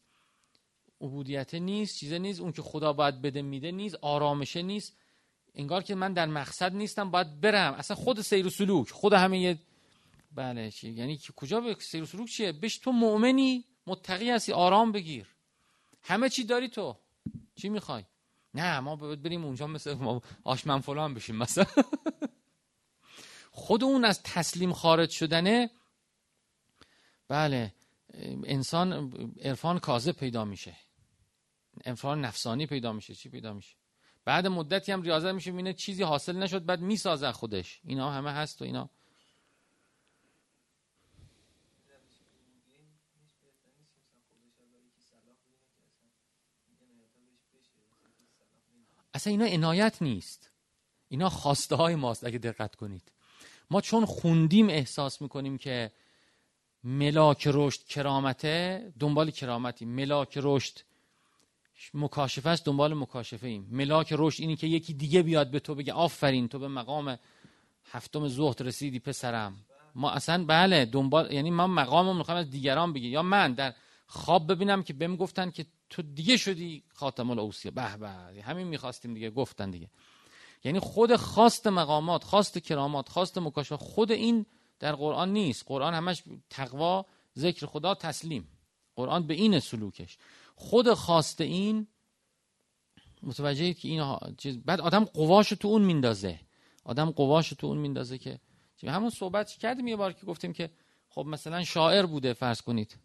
[1.00, 4.96] عبودیت نیست چیزه نیست اون که خدا باید بده میده نیست آرامشه نیست.
[5.54, 7.74] انگار که من در مقصد نیستم باید برم.
[7.74, 9.58] اصلا خود سیر و سلوک خود همه یه
[10.32, 14.92] بله چی؟ یعنی کجا به سیر و سلوک چیه؟ بش تو مؤمنی متقی هستی آرام
[14.92, 15.26] بگیر.
[16.02, 16.96] همه چی داری تو.
[17.54, 18.04] چی می‌خوای؟
[18.54, 21.66] نه ما بریم اونجا مثل ما آشمن فلان بشیم مثلا.
[23.52, 25.70] خود اون از تسلیم خارج شدنه
[27.28, 27.74] بله
[28.44, 30.76] انسان عرفان کاذب پیدا میشه.
[31.84, 33.14] عرفان نفسانی پیدا میشه.
[33.14, 33.79] چی پیدا میشه؟
[34.30, 37.80] بعد مدتی هم ریاضت میشه میینه چیزی حاصل نشد بعد می‌سازه خودش.
[37.84, 38.90] اینا همه هست و اینا.
[49.14, 50.50] اصلا اینا عنایت نیست.
[51.08, 53.12] اینا خواسته های ماست اگه دقت کنید.
[53.70, 55.92] ما چون خوندیم احساس می‌کنیم که
[56.84, 60.89] ملاک رشد کرامته دنبال کرامتی ملاک رشد
[61.94, 63.68] مکاشفه است دنبال مکاشفه ایم.
[63.70, 67.18] ملاک رشد اینی که یکی دیگه بیاد به تو بگه آفرین تو به مقام
[67.90, 69.56] هفتم زهد رسیدی پسرم.
[69.94, 73.08] ما اصلا بله دنبال یعنی ما مقامم می‌خوام از دیگران بگه.
[73.08, 73.74] یا من در
[74.06, 78.08] خواب ببینم که بهم گفتن که تو دیگه شدی خاتم الاوصیه به به
[78.42, 79.90] همین می‌خواستیم دیگه گفتن دیگه.
[80.64, 84.46] یعنی خود خواست مقامات خواست کرامات خواست مکاشفه خود این
[84.78, 85.64] در قرآن نیست.
[85.66, 87.06] قرآن همش تقوا
[87.38, 88.48] ذکر خدا تسلیم.
[88.96, 90.16] قرآن به این سلوکش.
[90.60, 91.86] خود خواست این
[93.22, 94.02] متوجه که این
[94.64, 96.40] بعد آدم قواش تو اون میندازه.
[96.84, 98.40] آدم قواش تو اون میندازه که
[98.86, 100.70] همون صحبت کردیم یه بار که گفتیم که
[101.08, 102.96] خب مثلا شاعر بوده فرض کنید.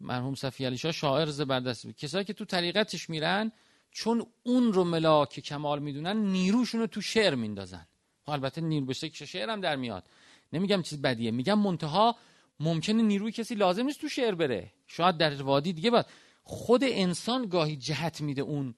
[0.00, 1.96] مرحوم صفی علی شاه شاعر زبردست بود.
[1.96, 3.52] کسایی که تو طریقتش میرن
[3.90, 7.86] چون اون رو ملاک کمال می‌دونن نیروشون رو تو شعر میندازن.
[8.24, 10.04] خب البته نیرو بشه که شعر هم در میاد.
[10.52, 12.16] نمیگم چیز بدیه میگم منتها
[12.60, 14.72] ممکنه نیروی کسی لازم نیست تو شعر بره.
[14.86, 16.06] شاید در وادی دیگه باید
[16.48, 18.74] خود انسان گاهی جهت میده اون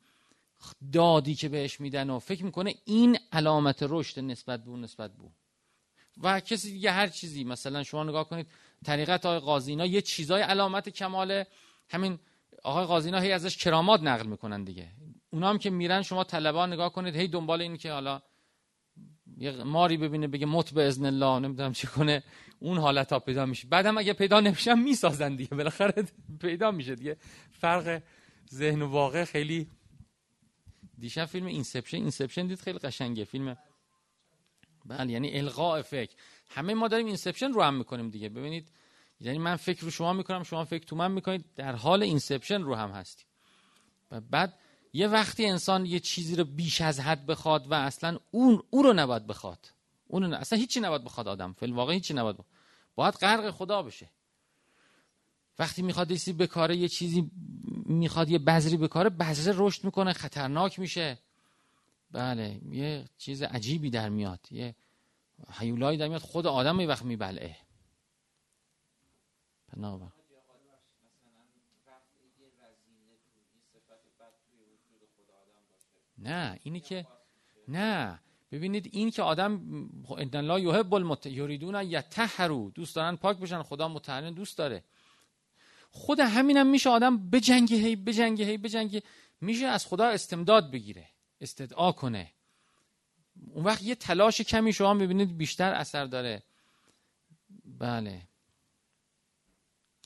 [0.92, 5.24] دادی که بهش میدن و فکر می‌کنه این علامت رشد نسبت به اون نسبت به
[6.22, 8.46] و کسی دیگه هر چیزی مثلا شما نگاه کنید
[8.84, 11.46] طریقت آقای قاضینا یه چیزای علامت کماله.
[11.88, 12.18] همین
[12.64, 14.88] آقای قاضینا هی ازش کرامات نقل می‌کنن دیگه.
[15.30, 18.22] اونا هم که میرن شما طلبان نگاه کنید هی دنبال این که حالا
[19.36, 22.22] یه ماری ببینه بگه مت بإذن الله نمی‌دونم چی کنه.
[22.60, 23.68] اون حالت ها پیدا میشه.
[23.68, 25.50] بعدم اگه پیدا نمیشن می‌سازن دیگه.
[25.50, 26.04] بالاخره
[26.40, 27.16] پیدا میشه دیگه.
[27.50, 28.02] فرق
[28.54, 29.70] ذهن و واقع خیلی
[30.98, 33.24] دیشب فیلم Inception Inception دید خیلی قشنگه.
[33.24, 33.56] فیلم
[34.86, 36.14] بله یعنی القاء فکر.
[36.48, 38.28] همه ما داریم inception رو هم می‌کنیم دیگه.
[38.28, 38.68] ببینید
[39.20, 41.44] یعنی من فکر رو شما می‌کنم شما فکر تو من می‌کنید.
[41.56, 43.26] در حال inception رو هم هستیم.
[44.10, 44.58] و بعد
[44.92, 48.92] یه وقتی انسان یه چیزی رو بیش از حد بخواد و اصلا اون او رو
[48.92, 49.72] نباید بخواد.
[50.08, 52.58] اون اصلا هیچی نباید بخواد آدم فی‌الواقع هیچی نباید بخواد.
[52.94, 54.10] باید غرق خدا بشه.
[55.58, 57.30] وقتی می‌خواد یه بکاره یه چیزی
[57.86, 61.18] می‌خواد یه بذری بکاره بذره رشد می‌کنه خطرناک میشه.
[62.10, 64.74] بله یه چیز عجیبی در میاد یه
[65.50, 67.56] حیولایی در میاد خود آدم یه وقت میبلعه.
[69.72, 70.12] بنابراین.
[76.18, 77.06] نه اینی که
[77.68, 78.20] نه.
[78.52, 79.52] ببینید این که آدم
[80.18, 84.84] ان لا یحب المت یریدون یتحرو دوست دارن پاک بشن خدا متحرن دوست داره.
[85.90, 89.02] خود همینم میشه آدم بجنگه هی بجنگه هی بجنگه.
[89.40, 91.08] میشه از خدا استمداد بگیره
[91.40, 92.32] استدعا کنه.
[93.50, 96.42] اون وقت یه تلاش کمی شما می‌بینید بیشتر اثر داره.
[97.64, 98.22] بله.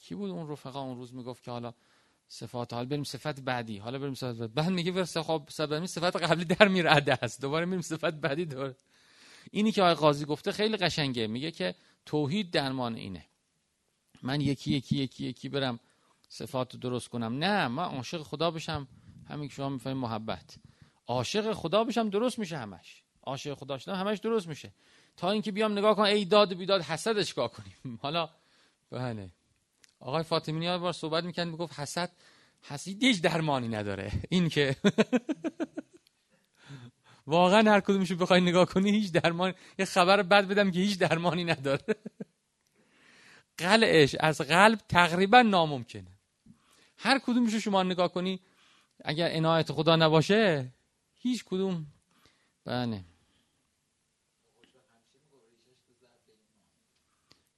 [0.02, 1.74] کی بود اون رفقا اون روز می‌گفت که حالا
[2.33, 2.73] صفات.
[2.73, 3.79] حال بریم صفت بعدی.
[3.79, 4.53] حالا بریم صفت بعدی.
[4.53, 6.90] بعد میگه ورسه خب صفت صفت قبلی در میره.
[6.90, 7.40] است.
[7.40, 8.75] دوباره میریم صفت بعدی دور.
[9.51, 11.27] اینی که آقای قاضی گفته خیلی قشنگه.
[11.27, 11.75] میگه که
[12.07, 13.27] توحید درمان اینه.
[14.23, 15.81] من یکی یکی یکی یکی برم
[16.29, 17.38] صفات درست کنم.
[17.38, 18.88] نه من عاشق خدا بشم.
[19.29, 20.57] همین که شما می‌فهمید محبت.
[21.07, 23.03] عاشق خدا بشم درست میشه همش.
[23.23, 24.73] عاشق خدا شدم همش درست میشه.
[25.16, 27.99] تا اینکه بیام نگاه کنم ای داد و بیداد حسدش چیکار کنیم.
[28.03, 28.31] حالا
[28.90, 29.31] بله.
[30.03, 32.11] آقای فاطمی ها بار صحبت می‌کرد می‌گفت حسد
[32.62, 34.12] حسید هیچ درمانی نداره.
[34.29, 34.77] این که
[37.27, 41.45] واقعا هر کدومشو بخوای نگاه کنی هیچ درمان یه خبر بد بدم که هیچ درمانی
[41.45, 41.85] نداره.
[43.59, 46.19] قلعش از قلب تقریبا ناممکنه.
[46.99, 48.41] هر کدومشو شما نگاه کنی
[49.05, 50.73] اگر عنایت خدا نباشه
[51.19, 51.87] هیچ کدوم.
[52.65, 53.05] بله.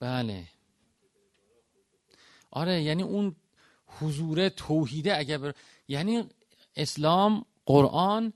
[0.01, 0.45] بله.
[2.55, 3.37] آره یعنی اون
[3.87, 5.55] حضور توحیده اگر بر...
[5.89, 6.25] یعنی
[6.77, 8.33] اسلام قرآن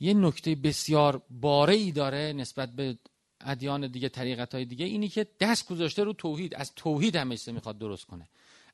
[0.00, 2.98] یه نکته بسیار باره ای داره نسبت به
[3.40, 4.84] ادیان دیگه طریقت های دیگه.
[4.84, 6.54] اینی که دست گذاشته رو توحید.
[6.54, 8.28] از توحید همیشه می‌خواد درست کنه.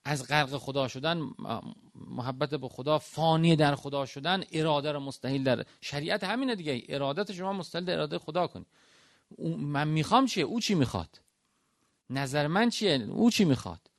[0.04, 1.30] از غرق خدا شدن
[1.94, 6.82] محبت به خدا فانی در خدا شدن اراده رو مستحیل در شریعت همینه دیگه.
[6.88, 8.66] ارادت شما مستحیل در اراده خدا کنی.
[9.58, 11.20] من می‌خوام چیه؟ او چی می‌خواد؟
[12.10, 13.91] نظر من چیه؟ او چی می‌خواد؟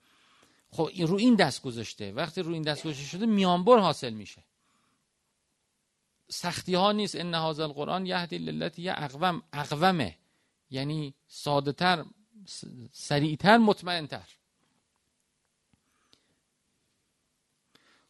[0.74, 2.12] خب رو این دست گذاشته.
[2.12, 4.44] وقتی رو این دست گذاشته شده میانبر حاصل میشه.
[6.30, 7.16] سختی ها نیست.
[7.16, 9.44] ان هذا القرآن یهدی للتی اقوم.
[9.54, 10.18] اقومه.
[10.70, 12.06] یعنی ساده تر
[12.92, 14.30] سریعتر مطمئنتر.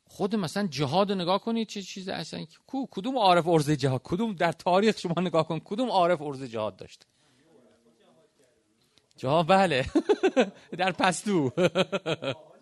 [0.05, 4.51] خود مثلا جهاد نگاه کنید چه چیز اصلا کو کدوم عارف ارزه جهاد؟ کدوم در
[4.51, 7.05] تاریخ شما نگاه کن کدوم عارف ارزه جهاد داشته؟
[9.17, 9.85] جهاد بله.
[10.79, 11.51] در پستو.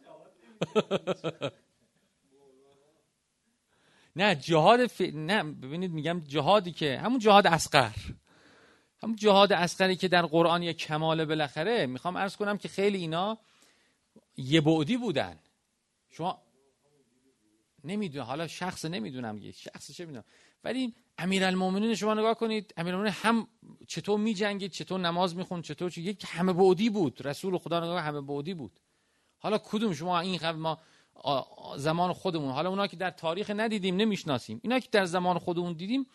[4.16, 5.02] نه جهاد ف...
[5.02, 7.96] نه ببینید میگم جهادی که همون جهاد اسقر
[9.04, 11.86] همون جهاد اسقری که در قرآن یک کمال بالاخره.
[11.86, 13.38] می‌خوام عرض کنم که خیلی اینا
[14.38, 15.40] یه بعدی بودن.
[16.10, 16.42] شما
[17.84, 20.26] نمی‌دونم حالا شخص نمی‌دونم یه شخص چه می‌دونم.
[20.64, 23.48] ولی امیرالمومنین شما نگاه کنید امیرالمومنین هم
[23.88, 27.28] چطور میجنگید چطور نماز میخون چطور چه یک همه بعدی بود.
[27.28, 28.80] رسول خدا نگاه همه بعدی بود.
[29.42, 30.80] حالا کدوم شما این خب ما
[31.78, 34.60] زمان خودمون حالا اونا که در تاریخ ندیدیم نمی‌شناسیم.
[34.64, 36.06] اینا که در زمان خودمون دیدیم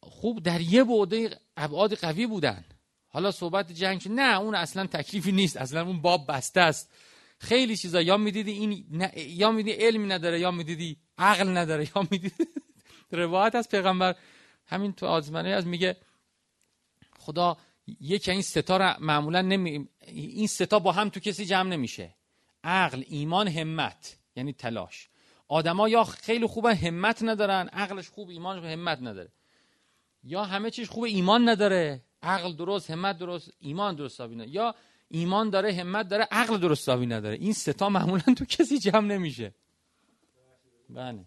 [0.00, 2.64] خوب در یه بعده ابعاد قوی بودن.
[3.08, 5.56] حالا صحبت جنگ نه اون اصلا تکلیفی نیست.
[5.56, 6.92] اصلا اون باب بسته است.
[7.38, 12.44] خیلی چیزا یا می‌دیدی این یا می‌دیدی علمی نداره یا می‌دیدی عقل نداره یا می‌دیدی
[13.10, 14.16] روایت از پیغمبر.
[14.66, 15.96] همین تو آزمانه از میگه
[17.18, 17.56] خدا
[18.00, 22.17] یکی این ستا معمولا نمی این ستا با هم تو کسی جمع نمیشه.
[22.64, 25.08] عقل ایمان همت یعنی تلاش.
[25.48, 29.32] آدما یا خیلی خوبه همت ندارن عقلش خوب ایمانش همت نداره.
[30.24, 34.74] یا همه چیز خوب ایمان نداره عقل درست همت درست ایمان درست یا
[35.08, 37.34] ایمان داره همت داره عقل درست نداره.
[37.34, 39.54] این ستا معمولا تو کسی جمع نمیشه.
[40.90, 41.24] بله.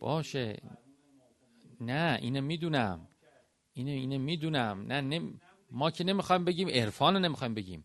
[0.00, 0.62] باشه.
[1.80, 3.08] نه اینو می‌دونم.
[3.72, 4.84] اینو اینو می‌دونم.
[4.88, 5.40] نه نم...
[5.70, 7.84] ما که نمی‌خوایم بگیم عرفان رو نمی‌خوایم بگیم.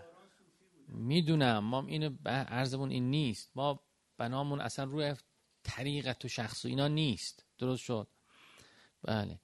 [1.01, 1.59] می‌دونم.
[1.59, 3.51] ما اینو عرضمون این نیست.
[3.55, 3.79] ما
[4.17, 5.15] بنامون اصلا روی
[5.63, 7.45] طریقت و شخص و اینا نیست.
[7.57, 8.07] درست شد؟
[9.03, 9.39] بله.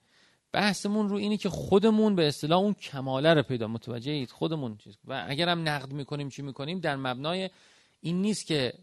[0.51, 4.31] بحثمون رو اینه که خودمون به اصطلاح اون کماله رو پیدا متوجه اید.
[4.31, 4.97] خودمون چیز.
[5.05, 7.49] و اگرم نقد می‌کنیم چی می‌کنیم؟ در مبنای
[7.99, 8.73] این نیست که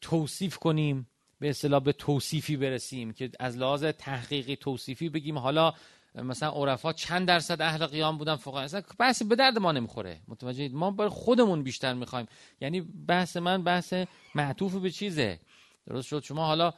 [0.00, 1.08] توصیف کنیم
[1.38, 5.74] به اصطلاح به توصیفی برسیم که از لحاظ تحقیقی توصیفی بگیم حالا
[6.14, 10.20] مثلا عرفا چند درصد اهل قیام بودن فقط اصلا بحث به درد ما نمی‌خوره.
[10.28, 12.26] متوجه ما برای خودمون بیشتر می‌خوایم.
[12.60, 13.94] یعنی بحث من بحث
[14.34, 15.40] معطوف به چیزه.
[15.86, 16.72] درست شد؟ شما حالا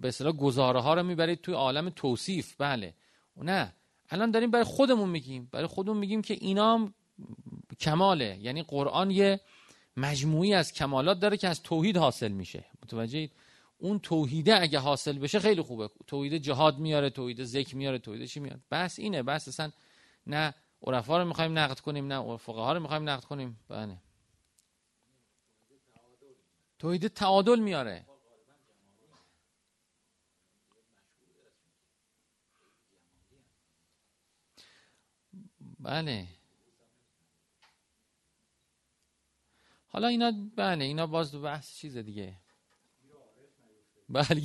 [0.00, 2.54] به اصطلاح گزاره ها رو می‌برید توی عالم توصیف.
[2.58, 2.94] بله.
[3.36, 3.72] نه.
[4.10, 5.48] الان داریم برای خودمون میگیم.
[5.52, 6.92] برای خودمون میگیم که اینا
[7.80, 8.38] کماله.
[8.40, 9.40] یعنی قرآن یه
[9.96, 12.64] مجموعی از کمالات داره که از توحید حاصل میشه.
[12.84, 13.32] متوجهید
[13.80, 15.90] اون توحیده اگه حاصل بشه خیلی خوبه.
[16.06, 19.72] توحید جهاد میاره توحید ذکر میاره توحید چی میاره بس اینه بس اصلا
[20.26, 23.60] نه عرفا رو می‌خوایم نقد کنیم نه فقها رو می‌خوایم نقد کنیم.
[23.68, 23.96] بله.
[26.78, 28.06] توحید تعادل میاره.
[35.80, 36.28] بله.
[39.88, 42.36] حالا اینا بله اینا باز بحث چیز دیگه.
[44.10, 44.40] بله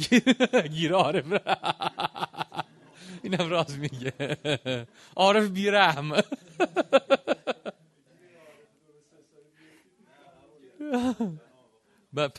[0.67, 1.25] گیر عارف.
[3.23, 4.13] اینم راز میگه.
[5.15, 6.11] عارف بیرحم.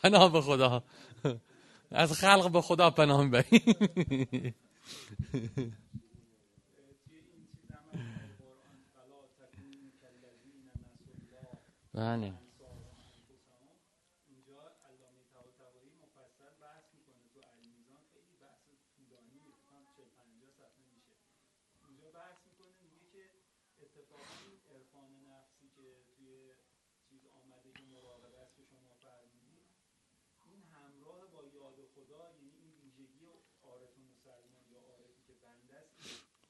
[0.03, 0.85] پناه به خدا.
[1.91, 4.55] از خلق به خدا پناه می‌بریم.
[11.95, 12.46] بله.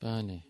[0.06, 0.42] بله.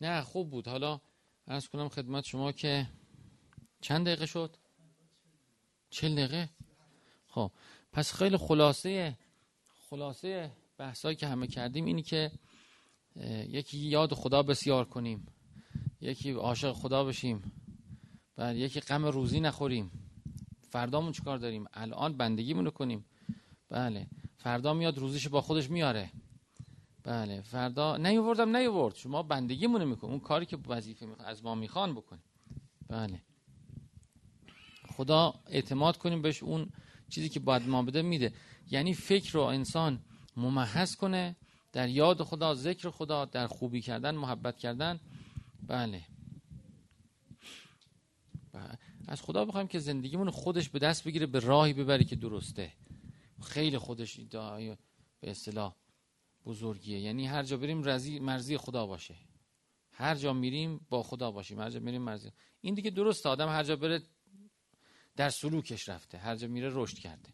[0.00, 0.68] نه خوب بود.
[0.68, 1.00] حالا
[1.46, 2.86] ارز کنم خدمت شما که
[3.80, 4.56] چند دقیقه شد؟
[5.90, 6.48] چل دقیقه؟
[7.34, 7.50] خب
[7.92, 9.18] پس خیلی خلاصه
[9.90, 12.30] خلاصه بحثایی که همه کردیم اینی که
[13.48, 15.26] یکی یاد خدا بسیار کنیم
[16.00, 17.52] یکی عاشق خدا بشیم
[18.36, 19.90] بعد یکی غم روزی نخوریم.
[20.70, 23.04] فردامون چیکار داریم؟ الان بندگیمون رو کنیم.
[23.68, 24.06] بله.
[24.36, 26.10] فردا میاد روزیش با خودش میاره.
[27.02, 27.40] بله.
[27.40, 32.24] فردا نیوردم نیورد شما بندگیمون می‌کنیم اون کاری که وظیفه از ما می‌خوان بکنیم
[32.88, 33.22] بله.
[34.96, 36.68] خدا اعتماد کنیم بهش اون
[37.08, 38.32] چیزی که باید ما بده میده.
[38.70, 40.00] یعنی فکر رو انسان
[40.36, 41.36] ممحص کنه
[41.72, 45.00] در یاد خدا ذکر خدا در خوبی کردن محبت کردن.
[45.66, 46.02] بله,
[48.52, 48.78] بله.
[49.06, 52.72] از خدا بخوایم که زندگیمون خودش به دست بگیره به راهی ببری که درسته.
[53.42, 54.20] خیلی خودش
[55.20, 55.74] به اصطلاح
[56.46, 57.00] بزرگیه.
[57.00, 59.14] یعنی هر جا بریم رزی مرزی خدا باشه.
[59.92, 61.60] هر جا میریم با خدا باشیم.
[61.60, 62.30] هر جا میریم مرزی
[62.60, 63.28] این دیگه درسته.
[63.28, 64.02] آدم هر جا بره
[65.16, 67.30] در سلوکش رفته هر جا میره رشد کرده.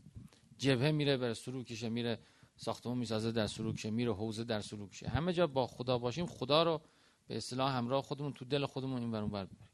[0.58, 2.18] جبهه میره بر سلوکشه میره
[2.56, 5.08] ساختمون می‌سازه در سلوکشه میره حوزه در سلوکشه.
[5.08, 6.80] همه جا با خدا باشیم خدا رو
[7.26, 9.68] به اصطلاح همراه خودمون تو دل خودمون این برون بر ببریم.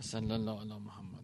[0.00, 1.22] صلی الله علی محمد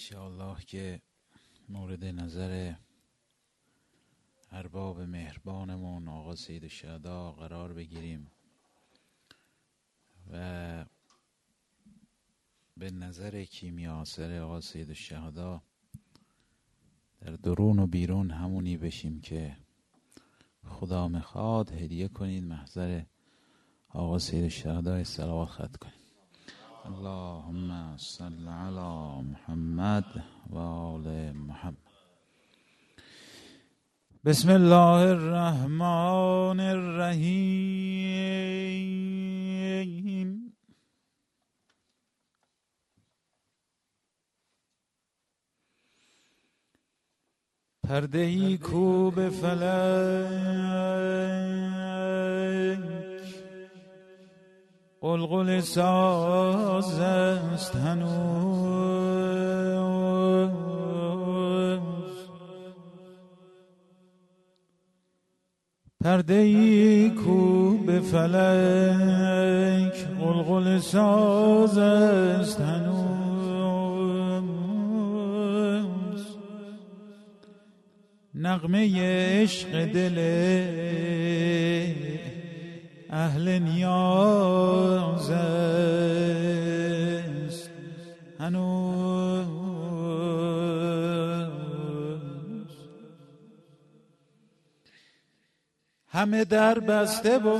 [0.00, 1.00] انشاءالله که
[1.68, 2.74] مورد نظر
[4.52, 8.30] ارباب مهربانمون آقا سید شهدا قرار بگیریم.
[10.32, 10.84] و
[12.76, 15.62] به نظر کیمیاسر آقا سید شهدا
[17.20, 19.56] در درون و بیرون همونی بشیم که
[20.64, 23.02] خدا می‌خواد هدیه کنید محضر
[23.88, 26.00] آقا سید شهدا سلوات خط کنید
[26.84, 31.89] اللهم صل على محمد و آل محمد.
[34.24, 38.00] بسم الله الرحمن الرحیم
[47.88, 49.60] پرده ای کو به فلک
[55.00, 59.10] قلقل ساز است هنوز
[66.04, 73.00] پرده ای کو به فلک قلقل ساز است هنوز.
[78.34, 78.90] نغمه
[79.42, 80.18] عشق دل
[83.10, 85.40] اهل نیاز است
[88.38, 89.59] هنوز.
[96.20, 97.58] همه در بسته بود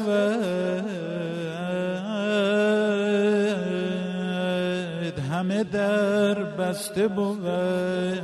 [5.32, 8.22] همه در بسته بود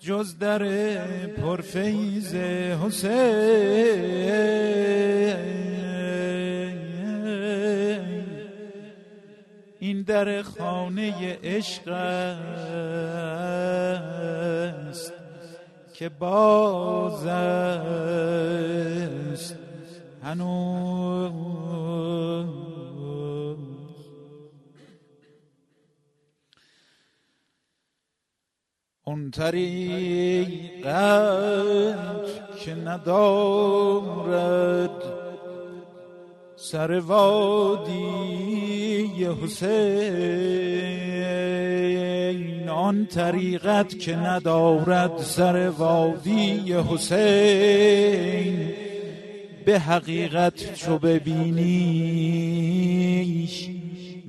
[0.00, 0.64] جز در
[1.26, 3.14] پرفیز حسین.
[9.78, 12.44] این در خانه عشق است.
[15.94, 18.04] که باز است
[20.22, 21.54] هنوز.
[29.04, 30.84] اون طریقت
[32.58, 34.04] که ندارد
[36.70, 37.94] سر وادی
[39.42, 39.78] حسین.
[42.68, 48.72] آن طریقت که ندارد سر وادی حسین.
[49.64, 51.60] به حقیقت چو ببینیش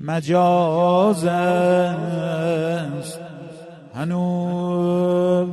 [0.02, 3.20] مجاز است.
[3.94, 5.50] هنوز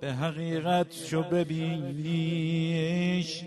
[0.00, 3.44] به حقیقت چو ببینیش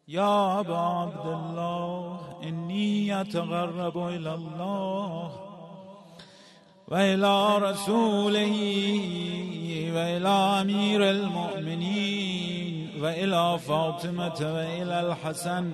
[0.09, 5.30] یا ابا عبدالله انی اتقرب الى الله
[6.89, 9.56] و الى رسوله.
[9.97, 15.71] وإلى أمير المؤمنين وإلى فاطمة وإلى الحسن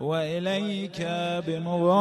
[0.00, 1.06] وإليك
[1.46, 1.92] بموالاتك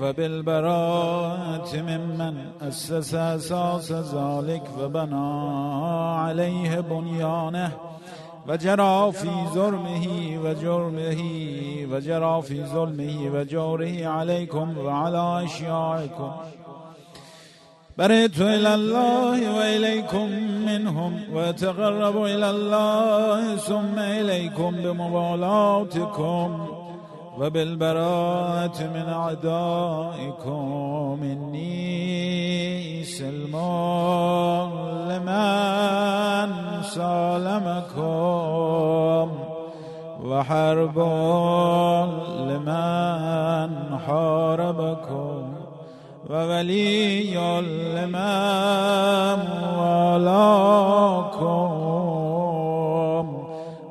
[0.00, 5.26] وبالبراءة ممن أسس أساس ذلك وبنى
[6.16, 7.72] عليه بنيانه
[8.48, 10.06] وجرى في ظلمه
[10.44, 11.22] وجرمه
[11.92, 16.32] وجرى في ظلمه وجوره عليكم وعلى أشيائكم
[17.98, 20.30] بريت إلى الله وإليكم
[20.66, 26.66] منهم وأتقرب إلى الله ثم إليكم بموالاتكم
[27.38, 30.54] وبالبراءة من أعدائكم.
[31.22, 33.56] إني سلم
[35.08, 38.06] لمن سالمكم
[40.24, 40.98] وحرب
[42.48, 43.70] لمن
[44.06, 45.55] حاربكم.
[46.30, 47.34] وولي
[47.94, 49.40] لمن
[49.78, 51.70] والاكم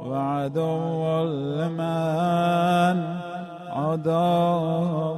[0.07, 2.97] وعدو لمن
[3.69, 5.15] عداكم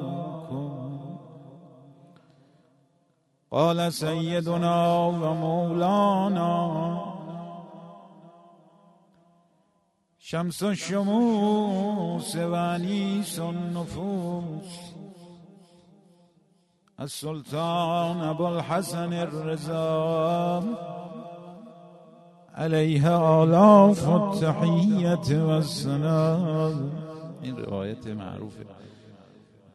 [3.51, 6.53] قال سيدنا ومولانا
[10.19, 14.96] شمس الشموس وانيس النفوس.
[16.99, 20.63] السلطان ابو الحسن الرضا.
[22.55, 25.61] عليه آلاف التحیت و
[27.41, 28.65] این روایت معروفه.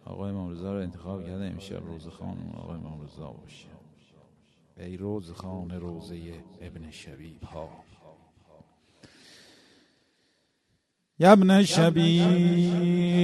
[0.05, 3.01] آقای امام رو انتخاب کرده امشب روز خانم آقای امام
[3.43, 3.66] باشه.
[4.77, 6.16] ای روز خان روزه
[6.61, 7.68] ابن شبیب ها.
[11.18, 13.23] یا ابن شبیب.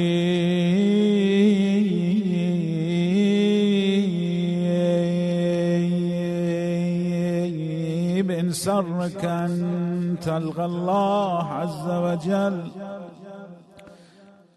[8.49, 12.71] ان سرك ان تلقى الله عز وجل.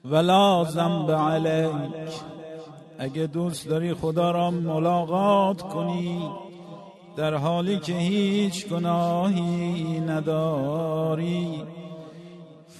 [0.06, 2.10] ولا ذنب عليك.
[3.00, 6.30] اگه دوست داری خدا را ملاقات کنی
[7.18, 11.64] در حالی که هیچ گناهی نداری.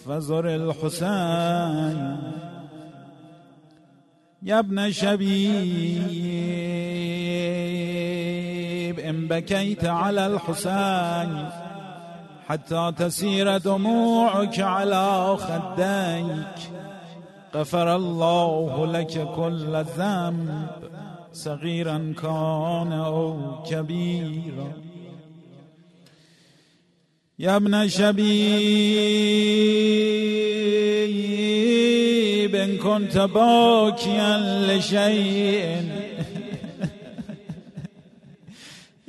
[0.08, 2.18] فزر الحسین
[4.42, 4.92] یا ابن
[9.12, 11.50] إن بكيت على الحسين
[12.48, 16.58] حتى تسير دموعك على خديك
[17.56, 20.68] غفر الله لك كل ذنب
[21.34, 24.72] صغيرا كان أو كبيرا.
[27.40, 28.16] يا ابن شبيب
[32.56, 34.38] إن كنت باكيا
[34.68, 36.01] لشيء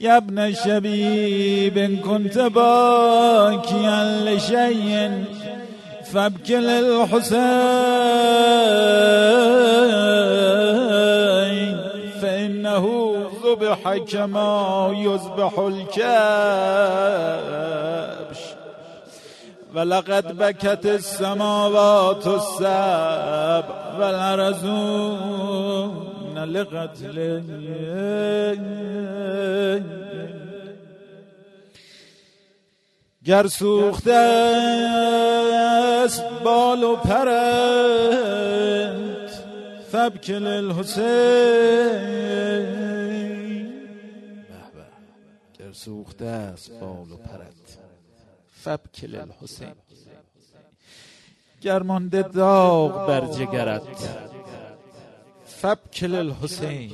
[0.03, 5.25] يا ابن شبيب كنت باكيا لشيء
[6.13, 7.43] فابك للحسين
[12.25, 16.03] انه ذبح کما یذبح الکبش
[19.75, 23.83] ولقد بكت السماوات السبع
[26.43, 27.43] والارضون لقتل
[33.25, 34.13] گر سوخته
[36.05, 38.23] است بال و پرت
[39.93, 41.03] فبکل الحسین
[45.59, 47.79] گر سوخته است بال و پرت
[48.53, 49.75] فبکل الحسین
[51.61, 54.32] گرمانده داغ بر جگرت
[55.63, 56.91] فبکل الحسین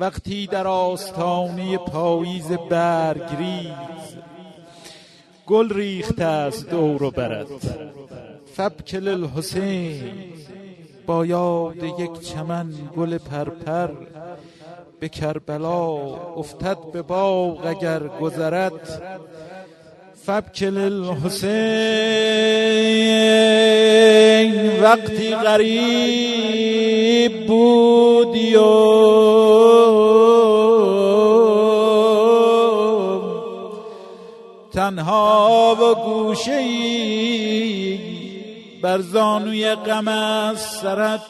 [0.00, 4.16] وقتی در آستانه پاییز برگریز
[5.46, 7.46] گل ریخته است دور و برد.
[8.56, 10.12] فبکل الحسین
[11.06, 13.90] با یاد یک چمن گل پرپر
[15.00, 15.86] به کربلا
[16.36, 19.02] افتد به باغ اگر گذرد.
[20.26, 21.58] فبکل الحسین
[24.82, 27.07] وقتی غریب
[28.38, 28.56] بودی
[34.72, 36.62] تنها و گوشه
[38.82, 41.20] بر زانوی غم از سرت.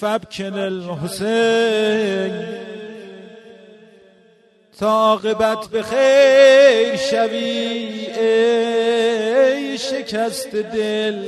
[0.00, 2.32] فبکل الحسین.
[4.78, 11.24] تا عاقبت به خیر شوی ای شکست دل.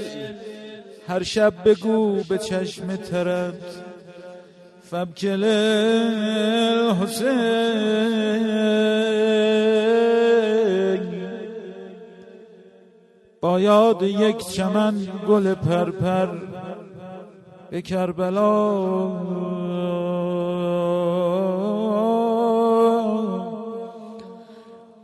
[1.08, 3.87] هر شب بگو به چشم ترت.
[4.90, 5.44] فبکل
[7.04, 7.38] الحسین.
[13.40, 14.94] با یاد یک چمن
[15.28, 16.28] گل پرپر
[17.70, 18.68] به کربلا.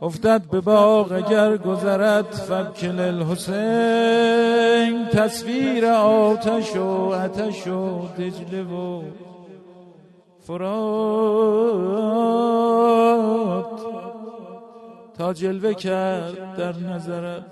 [0.01, 4.25] افتد به باغ اگر گذرد فبکل الحسین.
[5.05, 9.01] تصویر آتش و عتش و دجله و
[10.45, 12.05] فرات
[15.13, 17.45] تا جلوه کرد در نظرت.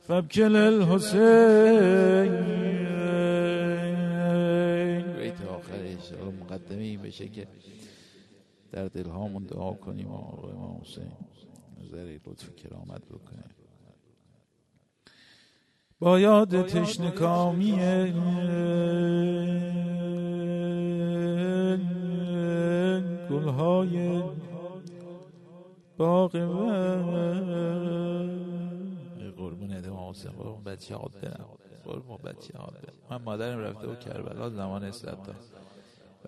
[0.00, 2.32] فبکل الحسین.
[5.16, 7.46] بیت آخرش مقدمه این بشه که
[8.72, 11.12] در دل هامون دعا کنیم آقا امام حسین.
[11.82, 13.57] نظری لطف کرامت بکنیم.
[16.00, 17.72] با یاد تشنکامی
[23.30, 24.22] گلهای
[25.96, 26.32] باغ
[29.36, 31.46] قربون امام حسین قربون بچه هات برم
[31.84, 32.72] قربون بچه برم
[33.10, 35.32] من مادرم رفته و کربلا زمان استبتا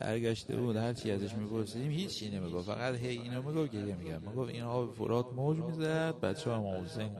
[0.00, 2.66] برگشته بود هر چی ازش میپرسیدیم هیچی نمی‌گفت.
[2.66, 6.84] فقط هی اینو می‌گفت گریه میگرد می‌گفت این آب فرات موج می‌زد بچه ها امام
[6.84, 7.10] حسین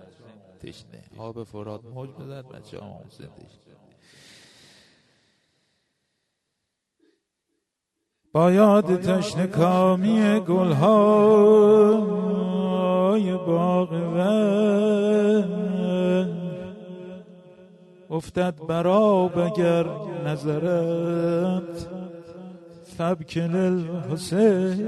[0.62, 1.02] تشنه.
[1.18, 3.74] آب فرات موج می‌زد بچه حسین تشنه.
[8.32, 11.80] با یاد تشنه کامی گلهای
[13.32, 13.92] باغ
[18.10, 19.86] افتد براب اگر
[20.26, 21.88] نظرت
[22.96, 24.86] فبکل الحسین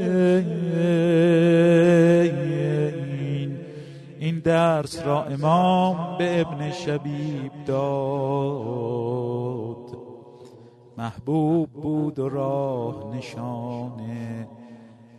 [4.23, 8.97] این درس را امام به ابن شبیب داد.
[10.99, 14.01] محبوب بود و راه نشان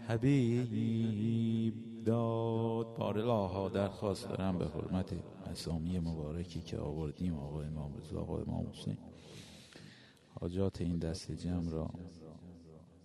[0.08, 1.74] حبیب
[2.06, 2.96] داد.
[2.98, 5.14] بارلاها درخواست دارم به حرمت
[5.52, 8.98] اسامی مبارکی که آوردیم آقا امام رضا آقا امام حسین.
[10.40, 11.90] حاجات این دست جمع را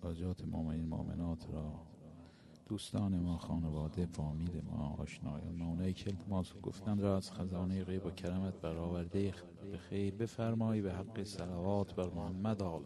[0.03, 1.88] حاجات مؤمنین مؤمنات را
[2.69, 8.05] دوستان ما خانواده فامیل ما آشنایان ما اونایی که ما گفتن را از خزانه غیب
[8.05, 9.33] و کرمت برآورده
[9.71, 12.83] به خیر بفرمایی به حق صلوات بر محمد آل